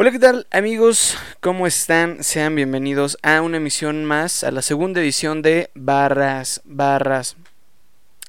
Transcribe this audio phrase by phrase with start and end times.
[0.00, 1.18] Hola, ¿qué tal amigos?
[1.40, 2.22] ¿Cómo están?
[2.22, 7.34] Sean bienvenidos a una emisión más, a la segunda edición de Barras, Barras.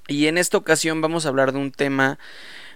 [0.08, 2.18] Y en esta ocasión vamos a hablar de un tema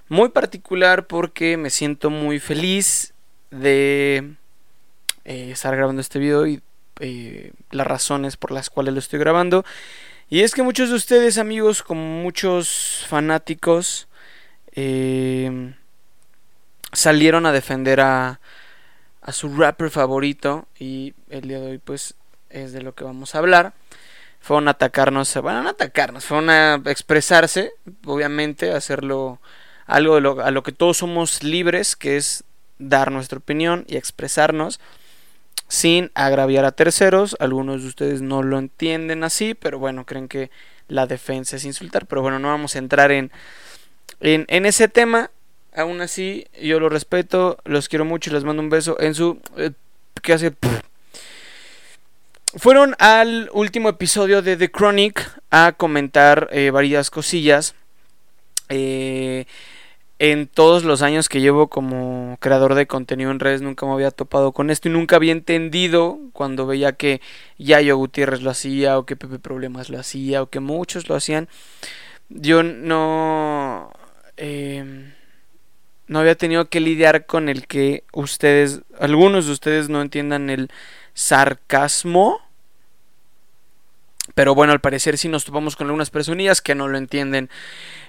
[0.10, 3.16] muy particular porque me siento muy feliz
[3.50, 4.36] de
[5.26, 6.62] eh, estar grabando este video y
[7.00, 9.66] eh, las razones por las cuales lo estoy grabando.
[10.30, 14.08] Y es que muchos de ustedes amigos, como muchos fanáticos,
[14.74, 15.74] eh,
[16.92, 18.40] salieron a defender a
[19.24, 22.16] a su rapper favorito y el día de hoy pues
[22.50, 23.74] es de lo que vamos a hablar.
[24.40, 27.72] Fueron a atacarnos, bueno, no atacarnos, fueron a expresarse,
[28.06, 29.40] obviamente, hacerlo
[29.86, 32.44] algo a lo que todos somos libres, que es
[32.78, 34.82] dar nuestra opinión y expresarnos
[35.68, 37.36] sin agraviar a terceros.
[37.40, 40.52] Algunos de ustedes no lo entienden así, pero bueno, creen que
[40.88, 42.06] la defensa es insultar.
[42.06, 43.32] Pero bueno, no vamos a entrar en,
[44.20, 45.32] en, en ese tema.
[45.76, 49.40] Aún así, yo lo respeto, los quiero mucho les mando un beso en su...
[49.58, 49.72] Eh,
[50.22, 50.54] ¿Qué hace?
[52.56, 57.74] Fueron al último episodio de The Chronic a comentar eh, varias cosillas.
[58.70, 59.46] Eh,
[60.20, 64.12] en todos los años que llevo como creador de contenido en redes nunca me había
[64.12, 67.20] topado con esto y nunca había entendido cuando veía que
[67.58, 71.50] Yayo Gutiérrez lo hacía o que Pepe Problemas lo hacía o que muchos lo hacían.
[72.30, 73.92] Yo no...
[74.38, 75.12] Eh,
[76.08, 80.70] no había tenido que lidiar con el que ustedes, algunos de ustedes no entiendan el
[81.14, 82.42] sarcasmo.
[84.36, 87.50] Pero bueno, al parecer sí nos topamos con algunas personillas que no lo entienden.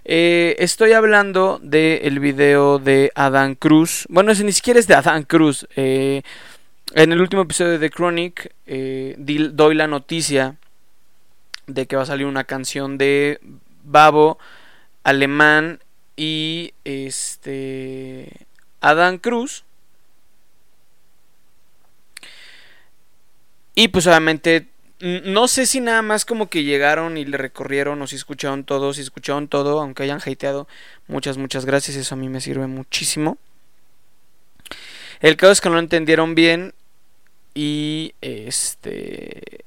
[0.04, 4.06] Eh, estoy hablando del video de Adán Cruz.
[4.08, 5.66] Bueno, ese ni siquiera es de Adán Cruz.
[5.74, 6.22] Eh,
[6.94, 10.56] en el último episodio de The Chronic eh, doy la noticia
[11.66, 13.40] de que va a salir una canción de
[13.82, 14.38] Babo
[15.02, 15.80] alemán
[16.16, 18.46] y este
[18.80, 19.64] Adán Cruz.
[23.74, 24.68] Y pues obviamente
[25.00, 28.94] no sé si nada más como que llegaron y le recorrieron o si escucharon todo,
[28.94, 30.68] si escucharon todo, aunque hayan hateado.
[31.08, 33.36] Muchas, muchas gracias, eso a mí me sirve muchísimo.
[35.20, 36.74] El caso es que no lo entendieron bien
[37.54, 39.64] y este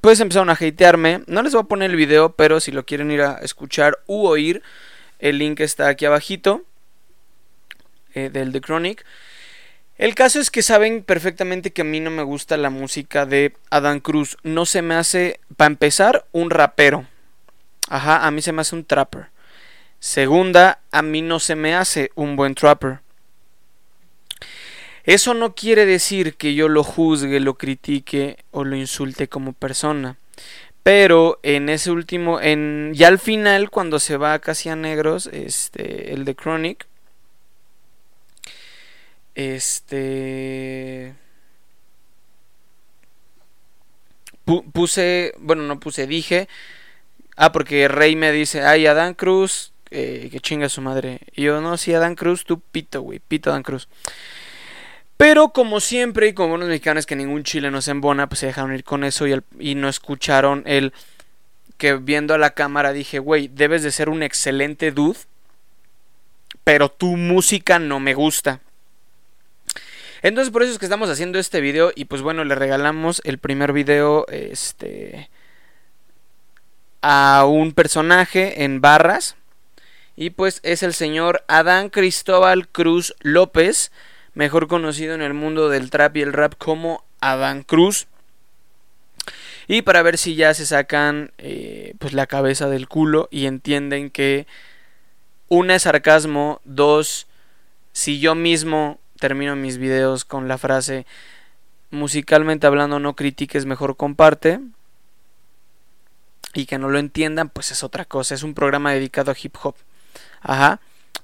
[0.00, 1.22] pues empezaron a hatearme.
[1.26, 4.26] No les voy a poner el video, pero si lo quieren ir a escuchar u
[4.26, 4.62] oír,
[5.20, 6.64] el link está aquí abajito
[8.14, 9.04] eh, del The Chronic.
[9.96, 13.54] El caso es que saben perfectamente que a mí no me gusta la música de
[13.68, 14.38] Adam Cruz.
[14.42, 17.06] No se me hace, para empezar, un rapero.
[17.90, 19.26] Ajá, a mí se me hace un trapper.
[19.98, 23.00] Segunda, a mí no se me hace un buen trapper.
[25.04, 30.16] Eso no quiere decir que yo lo juzgue, lo critique o lo insulte como persona.
[30.82, 36.12] Pero en ese último, en ya al final, cuando se va casi a negros, este,
[36.12, 36.86] el de Chronic,
[39.34, 41.14] este,
[44.72, 46.48] puse, bueno, no puse, dije,
[47.36, 51.20] ah, porque Rey me dice, ay, Adán Cruz, eh, que chinga su madre.
[51.34, 53.88] Y yo, no, sí, Adán Cruz, tú pito, güey, pito Adán Cruz.
[55.20, 58.46] Pero como siempre y como unos mexicanos que ningún chile no se embona, pues se
[58.46, 60.94] dejaron ir con eso y, no escucharon el
[61.76, 65.18] que viendo a la cámara dije, güey, debes de ser un excelente dude,
[66.64, 68.60] pero tu música no me gusta.
[70.22, 73.36] Entonces por eso es que estamos haciendo este video y pues bueno, le regalamos el
[73.36, 75.28] primer video este
[77.02, 79.36] a un personaje en barras
[80.16, 83.92] y pues es el señor Adán Cristóbal Cruz López
[84.40, 88.06] mejor conocido en el mundo del trap y el rap como Adán Cruz.
[89.68, 94.08] Y para ver si ya se sacan eh, pues la cabeza del culo y entienden
[94.08, 94.46] que
[95.48, 97.26] una es sarcasmo, dos,
[97.92, 101.04] si yo mismo termino mis videos con la frase
[101.90, 104.58] musicalmente hablando no critiques, mejor comparte.
[106.54, 109.54] Y que no lo entiendan, pues es otra cosa, es un programa dedicado a hip
[109.62, 109.74] hop.
[110.40, 110.80] Ajá.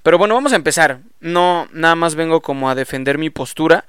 [0.07, 1.01] Pero bueno, vamos a empezar.
[1.19, 3.83] No, nada más vengo como a defender mi postura.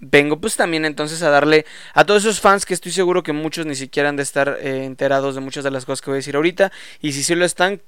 [0.00, 1.64] Vengo pues también entonces a darle
[1.94, 4.84] a todos esos fans que estoy seguro que muchos ni siquiera han de estar eh,
[4.84, 6.72] enterados de muchas de las cosas que voy a decir ahorita.
[7.00, 7.80] Y si sí lo están,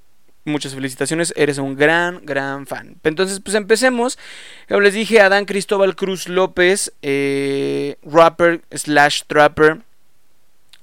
[0.47, 2.97] muchas felicitaciones, eres un gran, gran fan.
[3.05, 4.19] Entonces, pues empecemos.
[4.67, 9.83] Como les dije, Adán Cristóbal Cruz López, eh, rapper slash trapper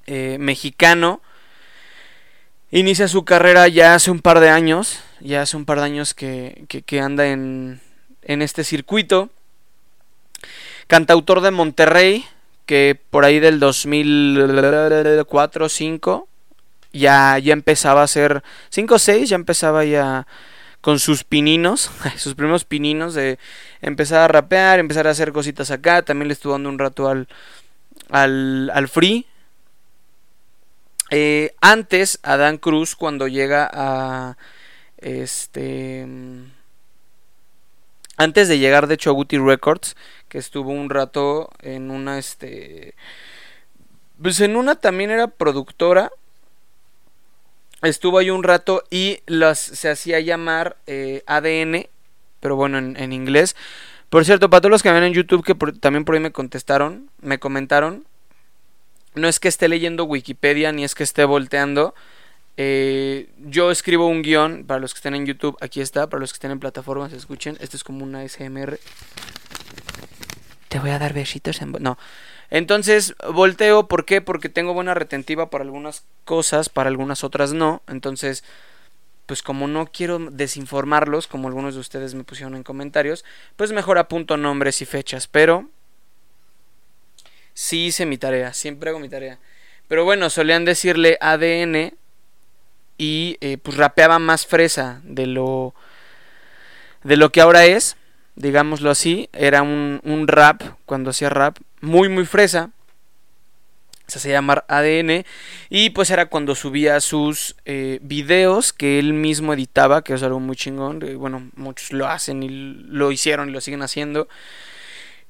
[0.05, 1.19] eh, mexicano.
[2.69, 6.13] Inicia su carrera ya hace un par de años ya hace un par de años
[6.13, 6.65] que,
[7.01, 7.81] anda en,
[8.23, 9.29] en este circuito.
[10.87, 12.25] Cantautor de Monterrey,
[12.65, 16.27] que por ahí del 2004 5
[16.93, 20.27] ya, ya empezaba a ser 5 o 6, ya empezaba ya
[20.81, 23.39] con sus pininos, sus primeros pininos de
[23.81, 26.03] empezar a rapear, empezar a hacer cositas acá.
[26.03, 27.27] También le estuvo dando un rato al,
[28.09, 29.25] al, al free.
[31.11, 34.37] Eh, antes, Adán Cruz, cuando llega a.
[35.05, 36.03] Este.
[38.17, 39.95] Antes de llegar, de hecho, a Guti Records,
[40.29, 42.17] que estuvo un rato en una.
[42.17, 42.95] Este.
[44.19, 46.11] Pues en una también era productora.
[47.83, 51.87] Estuvo ahí un rato y las, se hacía llamar eh, ADN,
[52.39, 53.55] pero bueno, en, inglés.
[54.09, 57.11] Por cierto, para todos los que ven en YouTube, que también por ahí me contestaron,
[57.21, 58.07] me comentaron,
[59.13, 61.93] no es que esté leyendo Wikipedia ni es que esté volteando.
[62.57, 65.57] Eh, yo escribo un guion para los que estén en YouTube.
[65.61, 67.57] Aquí está, para los que estén en plataformas, escuchen.
[67.59, 68.79] Esto es como una SMR.
[70.69, 71.71] Te voy a dar besitos en.
[71.79, 71.97] No.
[72.49, 73.87] Entonces, volteo.
[73.87, 74.21] ¿Por qué?
[74.21, 77.81] Porque tengo buena retentiva para algunas cosas, para algunas otras no.
[77.87, 78.43] Entonces,
[79.25, 83.25] pues como no quiero desinformarlos, como algunos de ustedes me pusieron en comentarios,
[83.55, 85.27] pues mejor apunto nombres y fechas.
[85.27, 85.69] Pero
[87.53, 89.39] sí hice mi tarea, siempre hago mi tarea.
[89.87, 91.93] Pero bueno, solían decirle ADN
[92.97, 95.73] y eh, pues rapeaba más fresa de lo
[97.03, 97.97] de lo que ahora es,
[98.35, 102.71] digámoslo así, era un, un rap, cuando hacía rap, muy muy fresa,
[104.07, 105.25] se hacía llamar ADN
[105.69, 110.39] y pues era cuando subía sus eh, videos que él mismo editaba, que es algo
[110.39, 114.27] muy chingón, eh, bueno, muchos lo hacen y lo hicieron y lo siguen haciendo.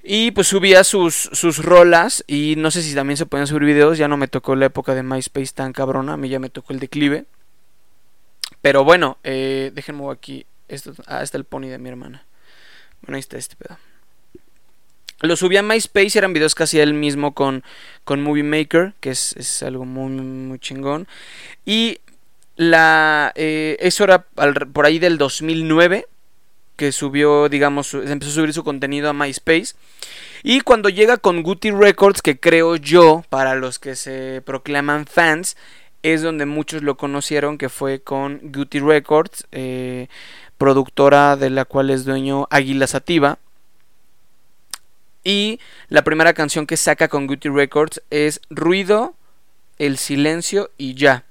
[0.07, 2.23] Y pues subía sus, sus rolas.
[2.27, 4.93] Y no sé si también se pueden subir videos, ya no me tocó la época
[4.93, 7.25] de MySpace tan cabrona, a mí ya me tocó el declive.
[8.65, 12.25] Pero bueno, eh, déjenme aquí, esto, ah, está el pony de mi hermana.
[13.03, 13.77] Bueno, ahí está este pedo.
[15.21, 17.63] Lo subía a MySpace, eran videos hacía él mismo con,
[18.05, 21.07] con Movie Maker, que es, algo muy, muy chingón.
[21.63, 21.99] Y
[22.55, 26.07] la, eh, eso era por ahí del 2009
[26.75, 29.75] que subió, digamos, empezó a subir su contenido a MySpace.
[30.41, 35.55] Y cuando llega con Guti Records, que creo yo, para los que se proclaman fans,
[36.13, 40.07] es donde muchos lo conocieron, que fue con Guti Records, eh,
[40.59, 43.39] productora de la cual es dueño Águila Sativa.
[45.23, 45.59] Y
[45.89, 49.15] la primera canción que saca con Guti Records es Ruido,
[49.79, 51.23] El Silencio y Ya.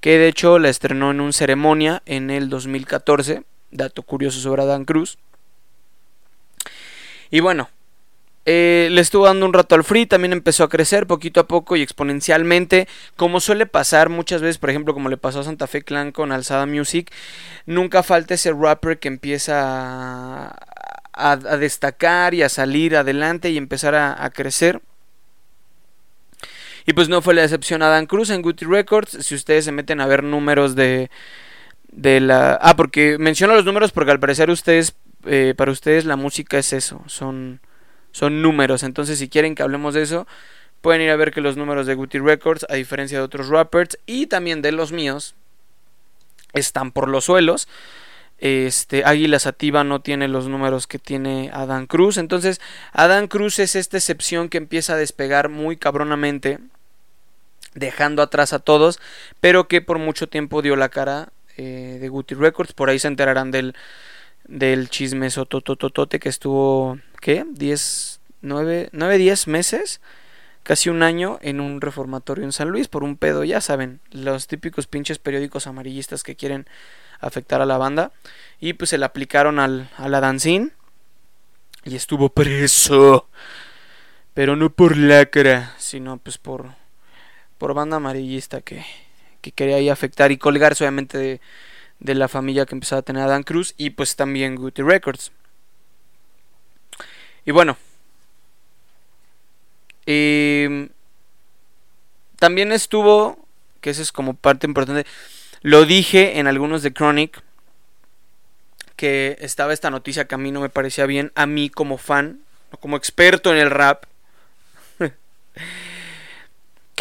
[0.00, 3.42] Que de hecho la estrenó en un ceremonia en el 2014
[3.72, 5.18] Dato curioso sobre Adán Cruz.
[7.30, 7.70] Y bueno,
[8.44, 11.76] eh, le estuvo dando un rato al free, también empezó a crecer poquito a poco
[11.76, 15.82] y exponencialmente, como suele pasar muchas veces, por ejemplo, como le pasó a Santa Fe
[15.82, 17.12] Clan con Alzada Music,
[17.66, 20.56] nunca falta ese rapper que empieza
[21.12, 24.80] a, destacar y a salir adelante y empezar a, crecer.
[26.84, 29.70] Y pues no fue la excepción a Dan Cruz en Guti Records, si ustedes se
[29.70, 31.10] meten a ver números de,
[31.92, 32.58] de la...
[32.60, 34.96] Ah, porque menciono los números porque al parecer ustedes,
[35.26, 37.60] eh, para ustedes la música es eso, son,
[38.12, 38.82] son números.
[38.82, 40.26] Entonces si quieren que hablemos de eso,
[40.80, 43.98] pueden ir a ver que los números de Guti Records, a diferencia de otros rappers
[44.06, 45.34] y también de los míos,
[46.52, 47.68] están por los suelos.
[48.38, 52.16] Este, Águila Sativa no tiene los números que tiene Adán Cruz.
[52.16, 52.60] Entonces,
[52.92, 56.58] Adán Cruz es esta excepción que empieza a despegar muy cabronamente,
[57.74, 59.00] dejando atrás a todos,
[59.40, 62.72] pero que por mucho tiempo dio la cara eh, de Guti Records.
[62.72, 63.76] Por ahí se enterarán del,
[64.46, 67.44] del chisme sotototote que estuvo, ¿qué?
[67.48, 70.00] 10, 9, 9, 10 meses,
[70.62, 74.46] casi un año en un reformatorio en San Luis por un pedo, ya saben, los
[74.46, 76.66] típicos pinches periódicos amarillistas que quieren
[77.20, 78.12] afectar a la banda.
[78.60, 80.72] Y pues se le aplicaron al, a la dancín
[81.84, 83.28] y estuvo preso.
[84.34, 86.74] Pero no por lacra, sino pues por,
[87.58, 88.84] por banda amarillista que,
[89.40, 91.40] que quería ahí afectar y colgarse obviamente de,
[92.04, 95.32] la familia que empezaba a tener Dan Cruz y pues también Guti Records.
[97.44, 97.76] Y bueno,
[100.06, 100.90] em,
[102.38, 103.46] también estuvo,
[103.80, 105.08] que eso es como parte importante,
[105.62, 107.42] lo dije en algunos de Chronic,
[108.96, 112.40] que estaba esta noticia que a mí no me parecía bien, a mí como fan,
[112.80, 114.04] como experto en el rap.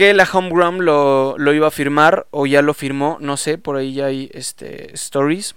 [0.01, 3.93] la Homegrown lo, lo iba a firmar o ya lo firmó, no sé, por ahí
[3.93, 5.55] ya hay este, stories.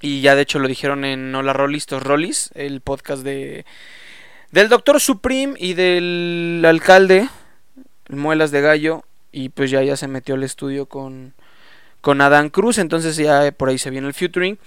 [0.00, 3.66] Y ya de hecho lo dijeron en Hola Rollistos Rollis, el podcast de
[4.52, 7.28] del Doctor Supreme y del alcalde
[8.08, 11.34] Muelas de Gallo y pues ya ya se metió al estudio con
[12.00, 14.58] con Adán Cruz, entonces ya por ahí se viene el featuring.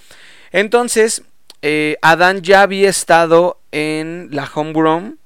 [0.51, 1.23] Entonces,
[1.62, 5.17] eh, Adán ya había estado en la Homegrown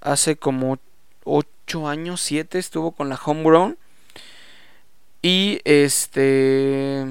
[0.00, 0.78] hace como
[1.24, 1.53] 8
[1.86, 3.76] años, 7 estuvo con la Homegrown.
[5.22, 7.06] Y este.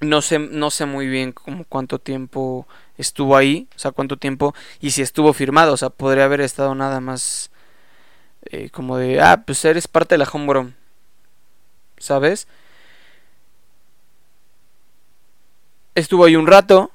[0.00, 1.32] No sé, no sé muy bien
[1.68, 2.66] cuánto tiempo
[2.98, 6.74] estuvo ahí, o sea, cuánto tiempo y si estuvo firmado, o sea, podría haber estado
[6.74, 7.52] nada más
[8.46, 10.74] eh, como de, ah, pues eres parte de la homegrown,
[11.98, 12.48] ¿sabes?
[15.94, 16.90] Estuvo ahí un rato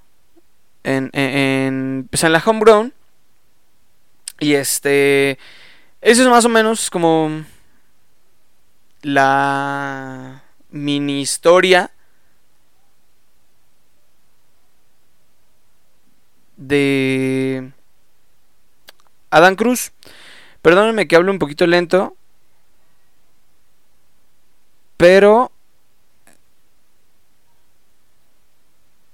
[0.83, 2.93] en, en, pues en la homegrown
[4.39, 5.37] y este,
[6.01, 7.43] eso es más o menos como
[9.01, 11.91] la mini historia
[16.57, 17.71] de
[19.29, 19.91] Adán Cruz.
[20.61, 22.15] Perdónenme que hablo un poquito lento.
[24.97, 25.51] Pero...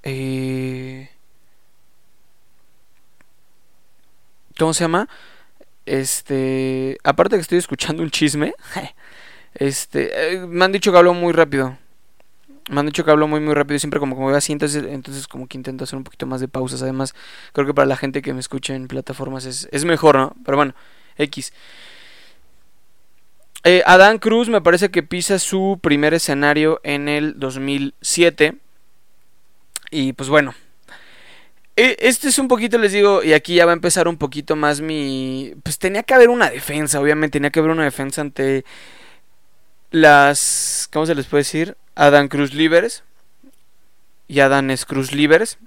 [0.05, 0.52] Eh,
[4.63, 5.10] ¿Cómo se llama?
[5.86, 6.98] Este...
[7.03, 8.53] Aparte que estoy escuchando un chisme.
[9.55, 10.36] Este...
[10.36, 11.77] Eh, me han dicho que hablo muy rápido.
[12.70, 15.27] Me han dicho que hablo muy muy rápido siempre como que voy así, entonces, entonces
[15.27, 16.82] como que intento hacer un poquito más de pausas.
[16.82, 17.13] Además,
[17.51, 20.34] creo que para la gente que me escucha en plataformas es, es mejor, ¿no?
[20.46, 20.74] Pero bueno,
[21.17, 21.51] X.
[23.65, 28.55] Eh, Adán Cruz me parece que pisa su primer escenario en el 2007.
[29.91, 30.55] Y pues bueno.
[31.75, 34.55] E, este es un poquito, les digo, y aquí ya va a empezar un poquito
[34.55, 35.53] más mi...
[35.63, 38.63] Pues tenía que haber una defensa, obviamente, tenía que haber una defensa ante
[39.91, 40.87] las...
[40.91, 41.77] ¿Cómo se les puede decir?
[41.95, 43.03] Adán Cruz Livers
[44.27, 45.57] y Adán Cruz Livers.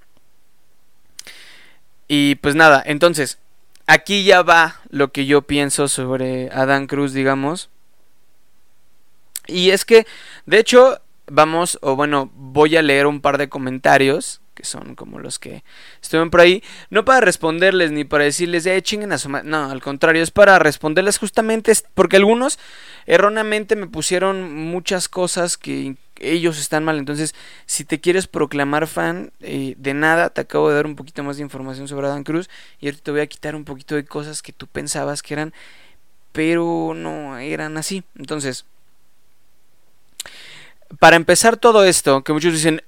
[2.09, 3.39] Y pues nada, entonces,
[3.87, 7.69] aquí ya va lo que yo pienso sobre Adán Cruz, digamos.
[9.49, 10.07] Y es que,
[10.47, 15.19] de hecho, vamos, o bueno, voy a leer un par de comentarios que son como
[15.19, 15.63] los que
[16.01, 19.83] estuvieron por ahí, no para responderles ni para decirles, eh, chinguen a su No, al
[19.83, 22.59] contrario, es para responderles justamente porque algunos
[23.05, 26.99] erróneamente me pusieron muchas cosas que ellos están mal.
[26.99, 27.35] Entonces,
[27.67, 31.37] si te quieres proclamar fan eh, de nada, te acabo de dar un poquito más
[31.37, 32.49] de información sobre Adán Cruz
[32.81, 35.53] y ahorita te voy a quitar un poquito de cosas que tú pensabas que eran,
[36.33, 38.05] pero no eran así.
[38.17, 38.65] Entonces,
[40.99, 42.83] para empezar todo esto, que muchos dicen,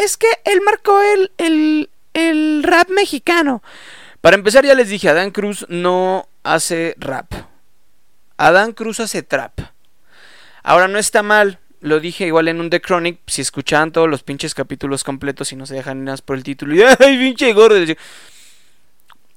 [0.00, 3.62] es que él marcó el, el, el rap mexicano.
[4.20, 7.32] Para empezar, ya les dije, Adán Cruz no hace rap.
[8.36, 9.60] Adán Cruz hace trap.
[10.62, 14.22] Ahora no está mal, lo dije igual en un The Chronic, si escuchaban todos los
[14.22, 16.74] pinches capítulos completos y no se dejan ni por el título.
[16.74, 17.76] Y, ¡Ay, pinche gordo!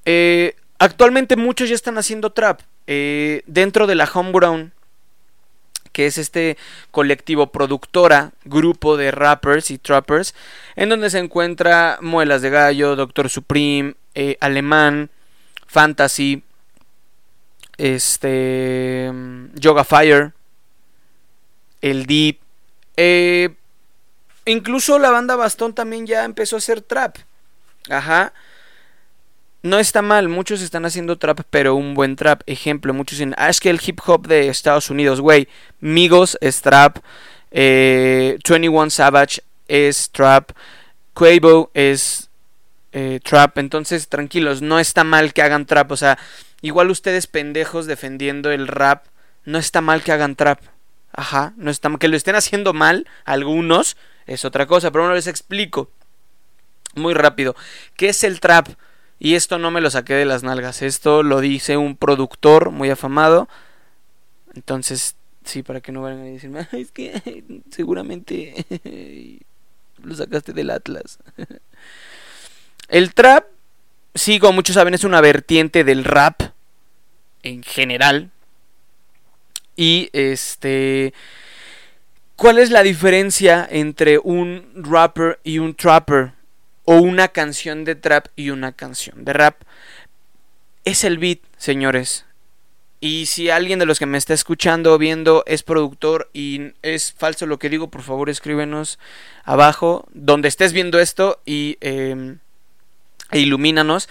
[0.06, 2.62] Eh, actualmente muchos ya están haciendo trap.
[2.88, 4.74] Eh, dentro de la Homegrown,
[5.94, 6.58] que es este
[6.92, 10.36] colectivo productora, grupo de rappers y trappers,
[10.76, 15.10] en donde se encuentra Muelas de Gallo, Doctor Supreme, eh, Alemán,
[15.68, 16.44] Fantasy,
[17.78, 19.12] este,
[19.56, 20.34] Yoga Fire,
[21.82, 22.40] el Deep.
[22.98, 23.56] Eh,
[24.46, 27.18] incluso la banda Bastón también ya empezó a hacer trap.
[27.90, 28.34] Ajá.
[29.64, 32.42] No está mal, muchos están haciendo trap, pero un buen trap.
[32.48, 35.48] Ejemplo, muchos dicen, ah, es que el hip hop de Estados Unidos, güey.
[35.80, 36.98] Migos es trap.
[37.50, 40.52] Eh, 21 Savage es trap.
[41.14, 42.30] Quavo es
[42.92, 43.58] eh, trap.
[43.58, 45.92] Entonces, tranquilos, no está mal que hagan trap.
[45.94, 46.20] O sea,
[46.62, 49.06] igual ustedes pendejos defendiendo el rap,
[49.46, 50.60] no está mal que hagan trap.
[51.14, 55.28] Ajá, no está que lo estén haciendo mal algunos es otra cosa, pero no les
[55.28, 55.90] explico
[56.96, 57.56] muy rápido
[57.96, 58.70] qué es el trap
[59.24, 62.90] y esto no me lo saqué de las nalgas, esto lo dice un productor muy
[62.90, 63.48] afamado.
[64.54, 65.16] Entonces,
[65.46, 68.66] sí, para que no vayan a decirme, es que seguramente
[70.04, 71.20] lo sacaste del Atlas.
[72.90, 73.46] el trap,
[74.14, 76.42] sí, como muchos saben, es una vertiente del rap
[77.44, 78.30] en general,
[79.78, 81.14] y este...
[82.36, 86.34] ¿Cuál es la diferencia entre un rapper y un trapper?
[86.86, 89.62] O una canción de trap y una canción de rap.
[90.86, 92.26] Es el beat, señores.
[93.00, 97.14] Y si alguien de los que me está escuchando o viendo es productor y es
[97.14, 98.98] falso lo que digo, por favor escríbenos
[99.44, 102.38] abajo donde estés viendo esto y eh,
[103.32, 104.08] e ilumínanos.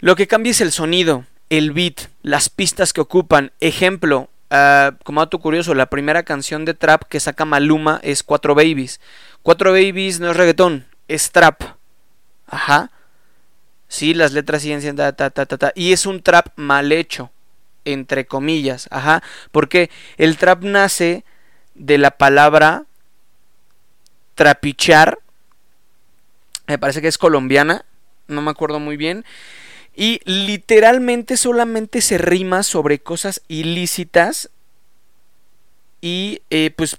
[0.00, 3.52] Lo que cambia es el sonido, el beat, las pistas que ocupan.
[3.60, 8.54] Ejemplo, Ah, como dato curioso, la primera canción de trap que saca Maluma es Cuatro
[8.54, 9.00] Babies.
[9.42, 10.84] Cuatro Babies no es reggaetón,
[11.14, 11.62] es trap.
[12.46, 12.90] Ajá.
[13.88, 17.30] Sí, las letras siguen siendo ta, ta, ta, ta, Y es un trap mal hecho,
[17.84, 18.88] entre comillas.
[18.90, 19.22] Ajá.
[19.50, 21.24] Porque el trap nace
[21.74, 22.84] de la palabra
[24.34, 25.18] trapichar.
[26.66, 27.84] Me parece que es colombiana.
[28.28, 29.26] No me acuerdo muy bien.
[29.94, 34.48] Y literalmente solamente se rima sobre cosas ilícitas.
[36.00, 36.98] Y eh, pues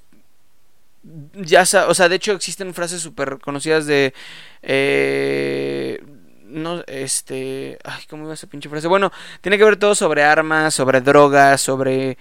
[1.35, 4.13] ya o sea, de hecho existen frases súper conocidas de...
[4.61, 6.01] Eh,
[6.45, 7.77] no, este...
[7.83, 8.87] Ay, ¿cómo iba esa pinche frase?
[8.87, 12.17] Bueno, tiene que ver todo sobre armas, sobre drogas, sobre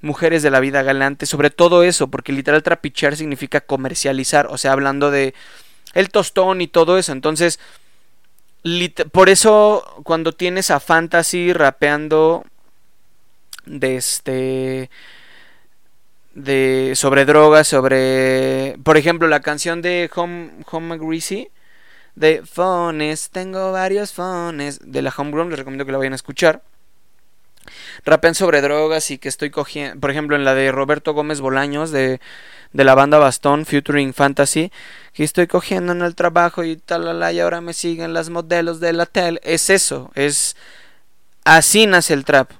[0.00, 4.72] mujeres de la vida galante, sobre todo eso, porque literal trapichear significa comercializar, o sea,
[4.72, 5.34] hablando de
[5.94, 7.58] el tostón y todo eso, entonces...
[9.12, 12.44] Por eso cuando tienes a Fantasy rapeando
[13.64, 14.90] de este
[16.36, 21.48] de sobre drogas, sobre por ejemplo la canción de Home Home Greasy
[22.14, 26.62] de Fones, tengo varios fones de la Homegrown, les recomiendo que la vayan a escuchar.
[28.04, 31.90] Rapean sobre drogas y que estoy cogiendo, por ejemplo, en la de Roberto Gómez Bolaños
[31.90, 32.20] de,
[32.72, 34.70] de la banda Bastón, Futuring Fantasy,
[35.12, 38.92] que estoy cogiendo en el trabajo y tal, y ahora me siguen las modelos de
[38.92, 39.40] la tele.
[39.42, 40.56] Es eso, es
[41.44, 42.50] así nace el trap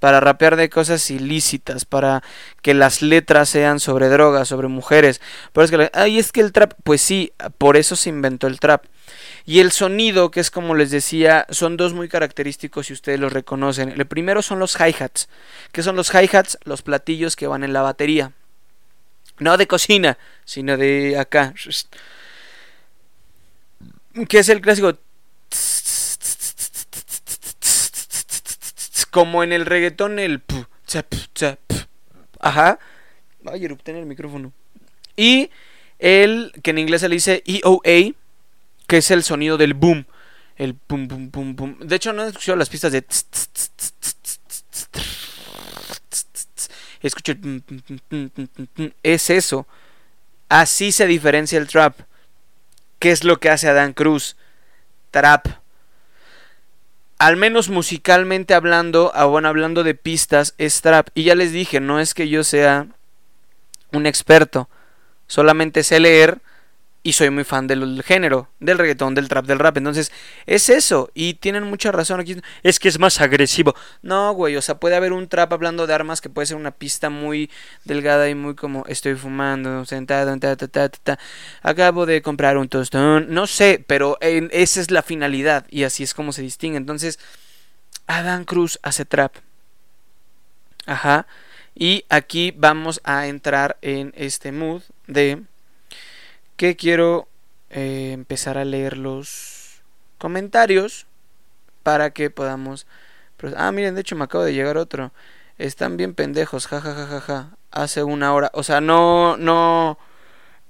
[0.00, 2.22] para rapear de cosas ilícitas, para
[2.62, 5.20] que las letras sean sobre drogas, sobre mujeres.
[5.52, 8.60] Pero es que, ay, es que el trap, pues sí, por eso se inventó el
[8.60, 8.84] trap.
[9.44, 13.32] Y el sonido, que es como les decía, son dos muy característicos y ustedes los
[13.32, 13.90] reconocen.
[13.90, 15.28] El primero son los hi-hats.
[15.72, 16.58] que son los hi-hats?
[16.64, 18.32] Los platillos que van en la batería.
[19.38, 21.54] No de cocina, sino de acá.
[24.28, 24.94] Que es el clásico
[29.16, 30.42] como en el reggaetón el
[32.38, 32.78] ajá.
[33.46, 34.52] Ay, erupté en el micrófono.
[35.16, 35.48] Y
[35.98, 38.12] el que en inglés se le dice EOA,
[38.86, 40.04] que es el sonido del boom.
[40.58, 41.78] El boom, boom, boom, boom.
[41.80, 43.06] De hecho, no he escuchado las pistas de.
[47.00, 47.32] Escucho.
[49.02, 49.66] Es eso.
[50.50, 52.00] Así se diferencia el trap.
[52.98, 54.36] ¿Qué es lo que hace Adán Cruz?
[55.10, 55.65] Trap
[57.18, 61.08] al menos musicalmente hablando, ah, bueno, hablando de pistas, es trap.
[61.14, 62.86] Y ya les dije, no es que yo sea
[63.92, 64.68] un experto,
[65.26, 66.40] solamente sé leer
[67.06, 69.76] y soy muy fan del género, del reggaetón, del trap, del rap.
[69.76, 70.10] Entonces,
[70.44, 71.08] es eso.
[71.14, 72.36] Y tienen mucha razón aquí.
[72.64, 73.76] Es que es más agresivo.
[74.02, 76.72] No, güey, o sea, puede haber un trap hablando de armas que puede ser una
[76.72, 77.48] pista muy
[77.84, 81.18] delgada y muy como estoy fumando, sentado, ta, ta, ta, ta,
[81.62, 83.26] acabo de comprar un tostón.
[83.32, 86.76] No sé, pero esa es la finalidad y así es como se distingue.
[86.76, 87.20] Entonces,
[88.08, 89.32] Adam Cruz hace trap.
[90.86, 91.28] Ajá.
[91.72, 95.44] Y aquí vamos a entrar en este mood de
[96.56, 97.28] que quiero
[97.70, 99.82] eh, empezar a leer los
[100.18, 101.06] comentarios
[101.82, 102.86] para que podamos...
[103.56, 105.12] Ah, miren, de hecho me acabo de llegar otro.
[105.58, 107.50] Están bien pendejos, jajajajaja.
[107.70, 108.50] Hace una hora.
[108.54, 109.98] O sea, no, no...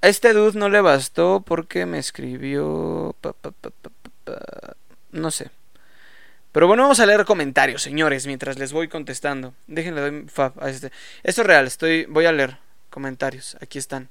[0.03, 3.15] A este dude no le bastó porque me escribió...
[5.13, 5.51] no sé.
[6.53, 9.53] Pero bueno, vamos a leer comentarios, señores, mientras les voy contestando.
[9.67, 10.91] Déjenle doy fab a este.
[11.23, 12.57] Esto es real, estoy voy a leer
[12.89, 13.59] comentarios.
[13.61, 14.09] Aquí están.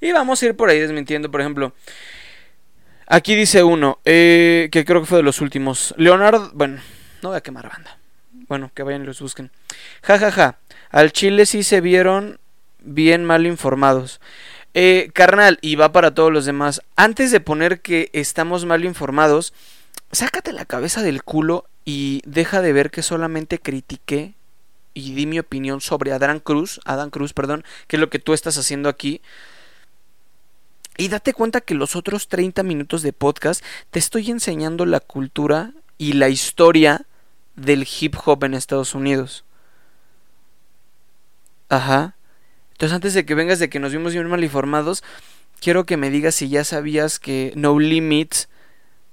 [0.00, 1.72] Y vamos a ir por ahí desmintiendo, por ejemplo.
[3.06, 5.94] Aquí dice uno, eh, que creo que fue de los últimos.
[5.96, 6.80] Leonardo, bueno,
[7.22, 7.98] no voy a quemar banda.
[8.48, 9.50] Bueno, que vayan y los busquen.
[10.02, 10.58] Ja, ja, ja.
[10.90, 12.38] Al Chile sí se vieron
[12.80, 14.20] bien mal informados.
[14.74, 16.82] Eh, carnal, y va para todos los demás.
[16.96, 19.52] Antes de poner que estamos mal informados,
[20.12, 24.34] sácate la cabeza del culo y deja de ver que solamente critiqué
[24.94, 28.34] y di mi opinión sobre Adán Cruz, Adán Cruz, perdón, que es lo que tú
[28.34, 29.22] estás haciendo aquí.
[31.00, 35.72] Y date cuenta que los otros 30 minutos de podcast te estoy enseñando la cultura
[35.96, 37.06] y la historia
[37.54, 39.44] del hip hop en Estados Unidos.
[41.68, 42.16] Ajá.
[42.72, 45.04] Entonces antes de que vengas de que nos vimos bien mal informados,
[45.60, 48.48] quiero que me digas si ya sabías que No Limits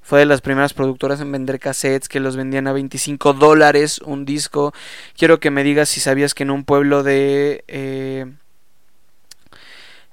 [0.02, 4.26] fue de las primeras productoras en vender cassettes que los vendían a 25 dólares un
[4.26, 4.74] disco.
[5.16, 7.64] Quiero que me digas si sabías que en un pueblo de...
[7.68, 8.26] Eh,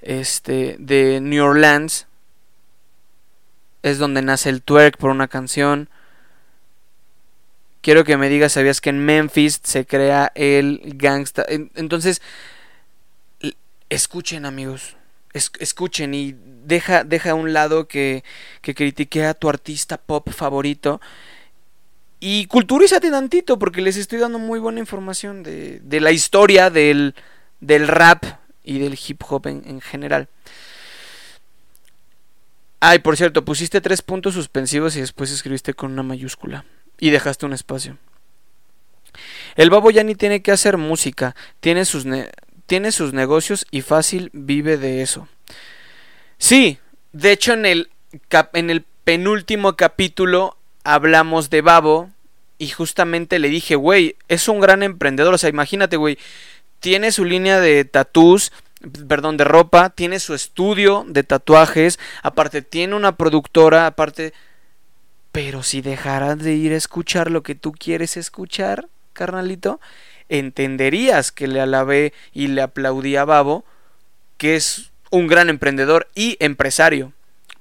[0.03, 2.07] este, de New Orleans.
[3.83, 5.89] Es donde nace el twerk por una canción.
[7.81, 11.45] Quiero que me digas, ¿sabías que en Memphis se crea el gangsta?
[11.49, 12.23] Entonces,
[13.89, 14.97] escuchen amigos,
[15.33, 16.35] escuchen y
[16.65, 18.25] deja, deja a un lado que,
[18.61, 21.01] que critique a tu artista pop favorito.
[22.21, 27.17] Y culturízate tantito porque les estoy dando muy buena información de, de la historia del,
[27.61, 28.25] del rap
[28.65, 30.29] y del hip hop en, general.
[32.81, 36.65] Ay, por cierto, pusiste tres puntos suspensivos y después escribiste con una mayúscula
[36.99, 37.99] y dejaste un espacio.
[39.55, 42.07] El babo ya ni tiene que hacer música, tiene sus,
[42.67, 45.29] tiene sus negocios y fácil vive de eso.
[46.39, 46.79] Sí,
[47.13, 47.91] de hecho en el,
[48.55, 52.11] en el penúltimo capítulo hablamos de Babo
[52.59, 56.19] y justamente le dije, güey, es un gran emprendedor, o sea, imagínate, güey,
[56.83, 58.53] tiene su línea de tatús,
[59.07, 64.35] perdón, de ropa, tiene su estudio de tatuajes, aparte tiene una productora, aparte...
[65.31, 69.81] Pero si dejaras de ir a escuchar lo que tú quieres escuchar, carnalito,
[70.29, 73.65] entenderías que le alabé y le aplaudí a Babo,
[74.37, 77.13] que es un gran emprendedor y empresario.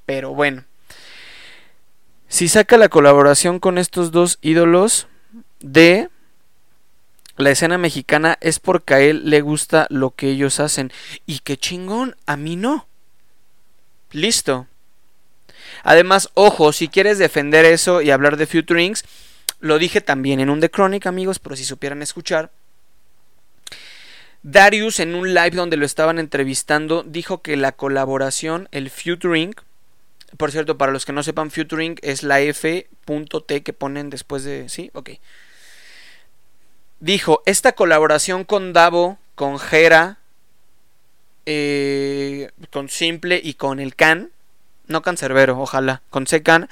[0.05, 0.65] Pero bueno,
[2.27, 5.07] si saca la colaboración con estos dos ídolos
[5.59, 6.09] de
[7.41, 10.91] la escena mexicana es porque a él le gusta lo que ellos hacen.
[11.25, 12.87] Y qué chingón, a mí no.
[14.11, 14.67] Listo.
[15.83, 19.05] Además, ojo, si quieres defender eso y hablar de Futurings,
[19.59, 22.51] lo dije también en un The Chronic, amigos, pero si supieran escuchar.
[24.43, 29.53] Darius en un live donde lo estaban entrevistando dijo que la colaboración, el Futuring,
[30.37, 34.69] por cierto, para los que no sepan, Futuring es la F.T que ponen después de...
[34.69, 34.89] ¿Sí?
[34.93, 35.11] Ok
[37.01, 40.19] dijo, esta colaboración con Davo, con Jera,
[41.45, 44.31] eh, con Simple y con el Can,
[44.87, 46.69] no Cancerbero, ojalá, con Secan,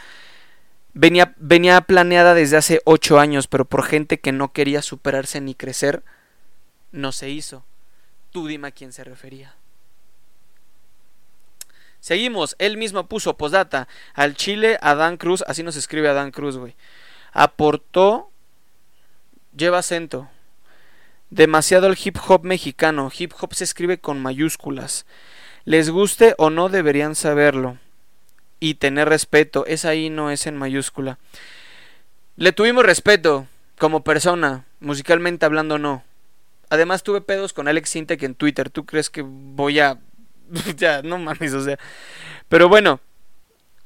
[0.94, 5.56] venía, venía planeada desde hace ocho años, pero por gente que no quería superarse ni
[5.56, 6.04] crecer,
[6.92, 7.65] no se hizo.
[8.32, 9.56] Tú dime a quién se refería.
[12.00, 16.76] Seguimos, él mismo puso postdata al Chile Adán Cruz, así nos escribe Adán Cruz, güey.
[17.34, 18.32] Aportó
[19.55, 20.29] lleva acento.
[21.29, 23.12] Demasiado el hip hop mexicano.
[23.17, 25.05] Hip hop se escribe con mayúsculas.
[25.65, 27.77] Les guste o no deberían saberlo.
[28.59, 29.65] Y tener respeto.
[29.65, 31.19] Es ahí, no es en mayúscula.
[32.35, 34.65] Le tuvimos respeto como persona.
[34.79, 36.03] Musicalmente hablando, no.
[36.69, 38.69] Además tuve pedos con Alex Sintek en Twitter.
[38.69, 39.99] ¿Tú crees que voy a...
[40.77, 41.77] ya, no mames, o sea.
[42.47, 42.99] Pero bueno.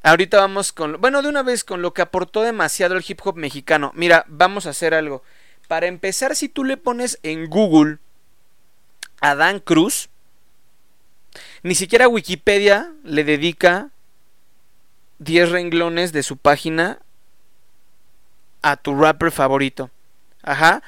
[0.01, 0.99] Ahorita vamos con...
[0.99, 3.91] Bueno, de una vez con lo que aportó demasiado el hip hop mexicano.
[3.95, 5.23] Mira, vamos a hacer algo.
[5.67, 7.99] Para empezar, si tú le pones en Google
[9.21, 10.09] Adán Cruz,
[11.63, 13.89] ni siquiera Wikipedia le dedica
[15.19, 16.99] 10 renglones de su página
[18.61, 19.89] a tu rapper favorito.
[20.41, 20.83] Ajá.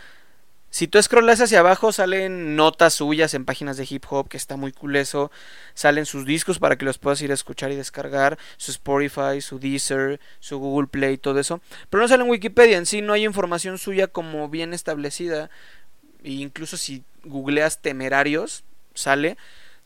[0.76, 4.58] Si tú scrollas hacia abajo, salen notas suyas en páginas de hip hop, que está
[4.58, 5.32] muy cool eso.
[5.74, 8.38] Salen sus discos para que los puedas ir a escuchar y descargar.
[8.58, 11.62] Su Spotify, su Deezer, su Google Play, todo eso.
[11.90, 15.50] Pero no sale en Wikipedia, en sí no hay información suya como bien establecida.
[16.26, 19.38] E incluso si googleas temerarios, sale.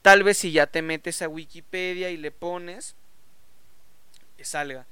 [0.02, 2.96] Tal vez si ya te metes a Wikipedia y le pones,
[4.42, 4.88] salga.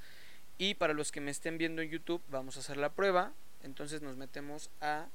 [0.58, 3.32] Y para los que me estén viendo en YouTube, vamos a hacer la prueba.
[3.64, 5.06] Entonces nos metemos a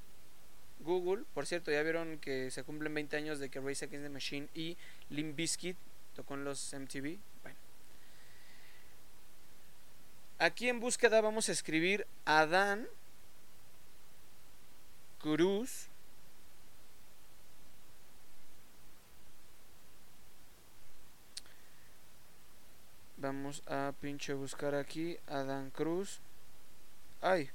[0.84, 1.24] Google.
[1.34, 4.48] Por cierto, ya vieron que se cumplen 20 años de que Race Against the Machine
[4.54, 4.76] y
[5.10, 5.76] Limp Bizkit
[6.14, 7.18] tocó en los MTV.
[7.42, 7.58] Bueno.
[10.38, 12.86] Aquí en búsqueda vamos a escribir Adán
[15.20, 15.88] Cruz.
[23.16, 26.20] Vamos a pinche buscar aquí Adán Cruz.
[27.22, 27.48] Ay,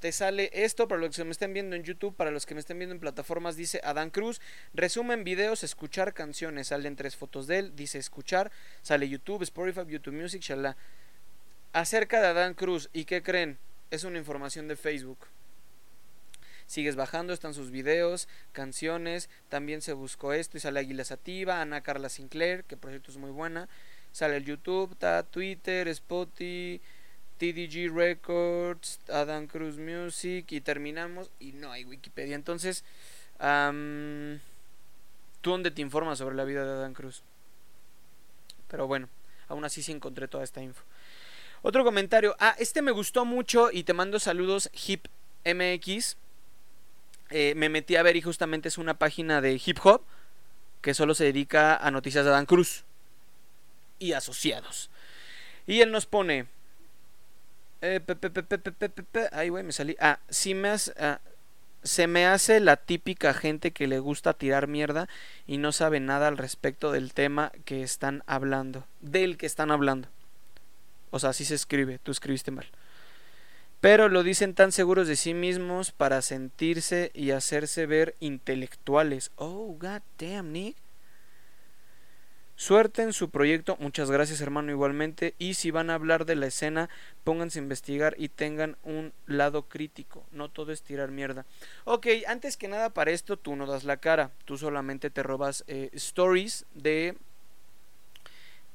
[0.00, 2.60] te sale esto para los que me estén viendo en YouTube, para los que me
[2.60, 4.40] estén viendo en plataformas, dice Adán Cruz,
[4.74, 8.50] resumen videos, escuchar canciones, salen tres fotos de él, dice escuchar,
[8.82, 10.76] sale YouTube, Spotify, YouTube Music, shalá.
[11.72, 13.58] Acerca de Adán Cruz, ¿y qué creen?
[13.90, 15.18] Es una información de Facebook.
[16.66, 21.80] Sigues bajando, están sus videos, canciones, también se buscó esto y sale Águila Sativa, Ana
[21.82, 23.68] Carla Sinclair, que por cierto es muy buena,
[24.10, 24.96] sale el YouTube,
[25.30, 26.82] Twitter, Spotify,
[27.38, 32.34] TDG Records, Adam Cruz Music y terminamos y no hay Wikipedia.
[32.34, 32.84] Entonces,
[33.38, 34.40] ¿tú
[35.50, 37.22] dónde te informas sobre la vida de Adam Cruz?
[38.68, 39.08] Pero bueno,
[39.48, 40.82] aún así sí encontré toda esta info.
[41.62, 42.36] Otro comentario.
[42.38, 45.06] Ah, este me gustó mucho y te mando saludos Hip
[45.44, 46.16] MX.
[47.30, 50.02] Eh, me metí a ver y justamente es una página de hip hop
[50.80, 52.84] que solo se dedica a noticias de Adam Cruz
[53.98, 54.90] y asociados.
[55.66, 56.46] Y él nos pone,
[57.80, 58.00] eh,
[59.32, 59.96] Ay, güey, me salí.
[60.00, 61.20] Ah, sí me hace, ah,
[61.82, 65.08] se me hace la típica gente que le gusta tirar mierda
[65.46, 68.86] y no sabe nada al respecto del tema que están hablando.
[69.00, 70.08] Del que están hablando.
[71.10, 71.98] O sea, así se escribe.
[71.98, 72.66] Tú escribiste mal.
[73.80, 79.30] Pero lo dicen tan seguros de sí mismos para sentirse y hacerse ver intelectuales.
[79.36, 80.76] Oh, god damn, Nick.
[82.56, 85.34] Suerte en su proyecto, muchas gracias hermano igualmente.
[85.38, 86.88] Y si van a hablar de la escena,
[87.22, 90.24] pónganse a investigar y tengan un lado crítico.
[90.32, 91.44] No todo es tirar mierda.
[91.84, 94.30] Ok, antes que nada para esto tú no das la cara.
[94.46, 97.16] Tú solamente te robas eh, stories de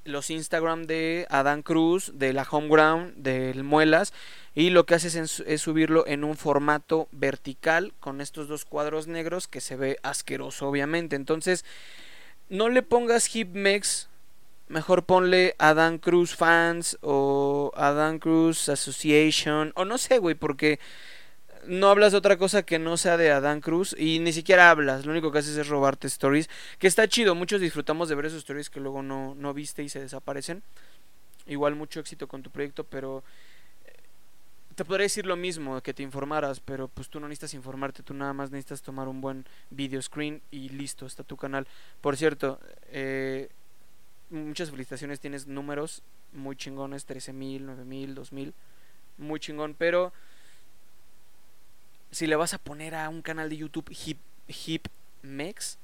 [0.03, 4.13] los Instagram de Adán Cruz, de la Homeground, del Muelas,
[4.55, 9.47] y lo que haces es, subirlo en un formato vertical con estos dos cuadros negros
[9.47, 11.15] que se ve asqueroso, obviamente.
[11.15, 11.65] Entonces,
[12.51, 14.09] no le pongas Hipmex,
[14.67, 20.77] mejor ponle Adán Cruz Fans o Adán Cruz Association, o no sé, güey, porque
[21.65, 25.05] no hablas de otra cosa que no sea de Adán Cruz y ni siquiera hablas,
[25.05, 28.39] lo único que haces es robarte stories, que está chido, muchos disfrutamos de ver esos
[28.39, 30.61] stories que luego no, no viste y se desaparecen.
[31.47, 33.23] Igual mucho éxito con tu proyecto, pero
[34.81, 38.15] te podría decir lo mismo, que te informaras, pero pues tú no necesitas informarte, tú
[38.15, 41.67] nada más necesitas tomar un buen video screen y listo, está tu canal.
[42.01, 43.49] Por cierto, eh,
[44.31, 46.01] muchas felicitaciones, tienes números
[46.33, 48.53] muy chingones, 13.000, 9.000, 2.000,
[49.19, 50.13] muy chingón, pero
[52.09, 54.17] si le vas a poner a un canal de YouTube Hip,
[54.65, 54.87] Hip
[55.21, 55.77] Mex,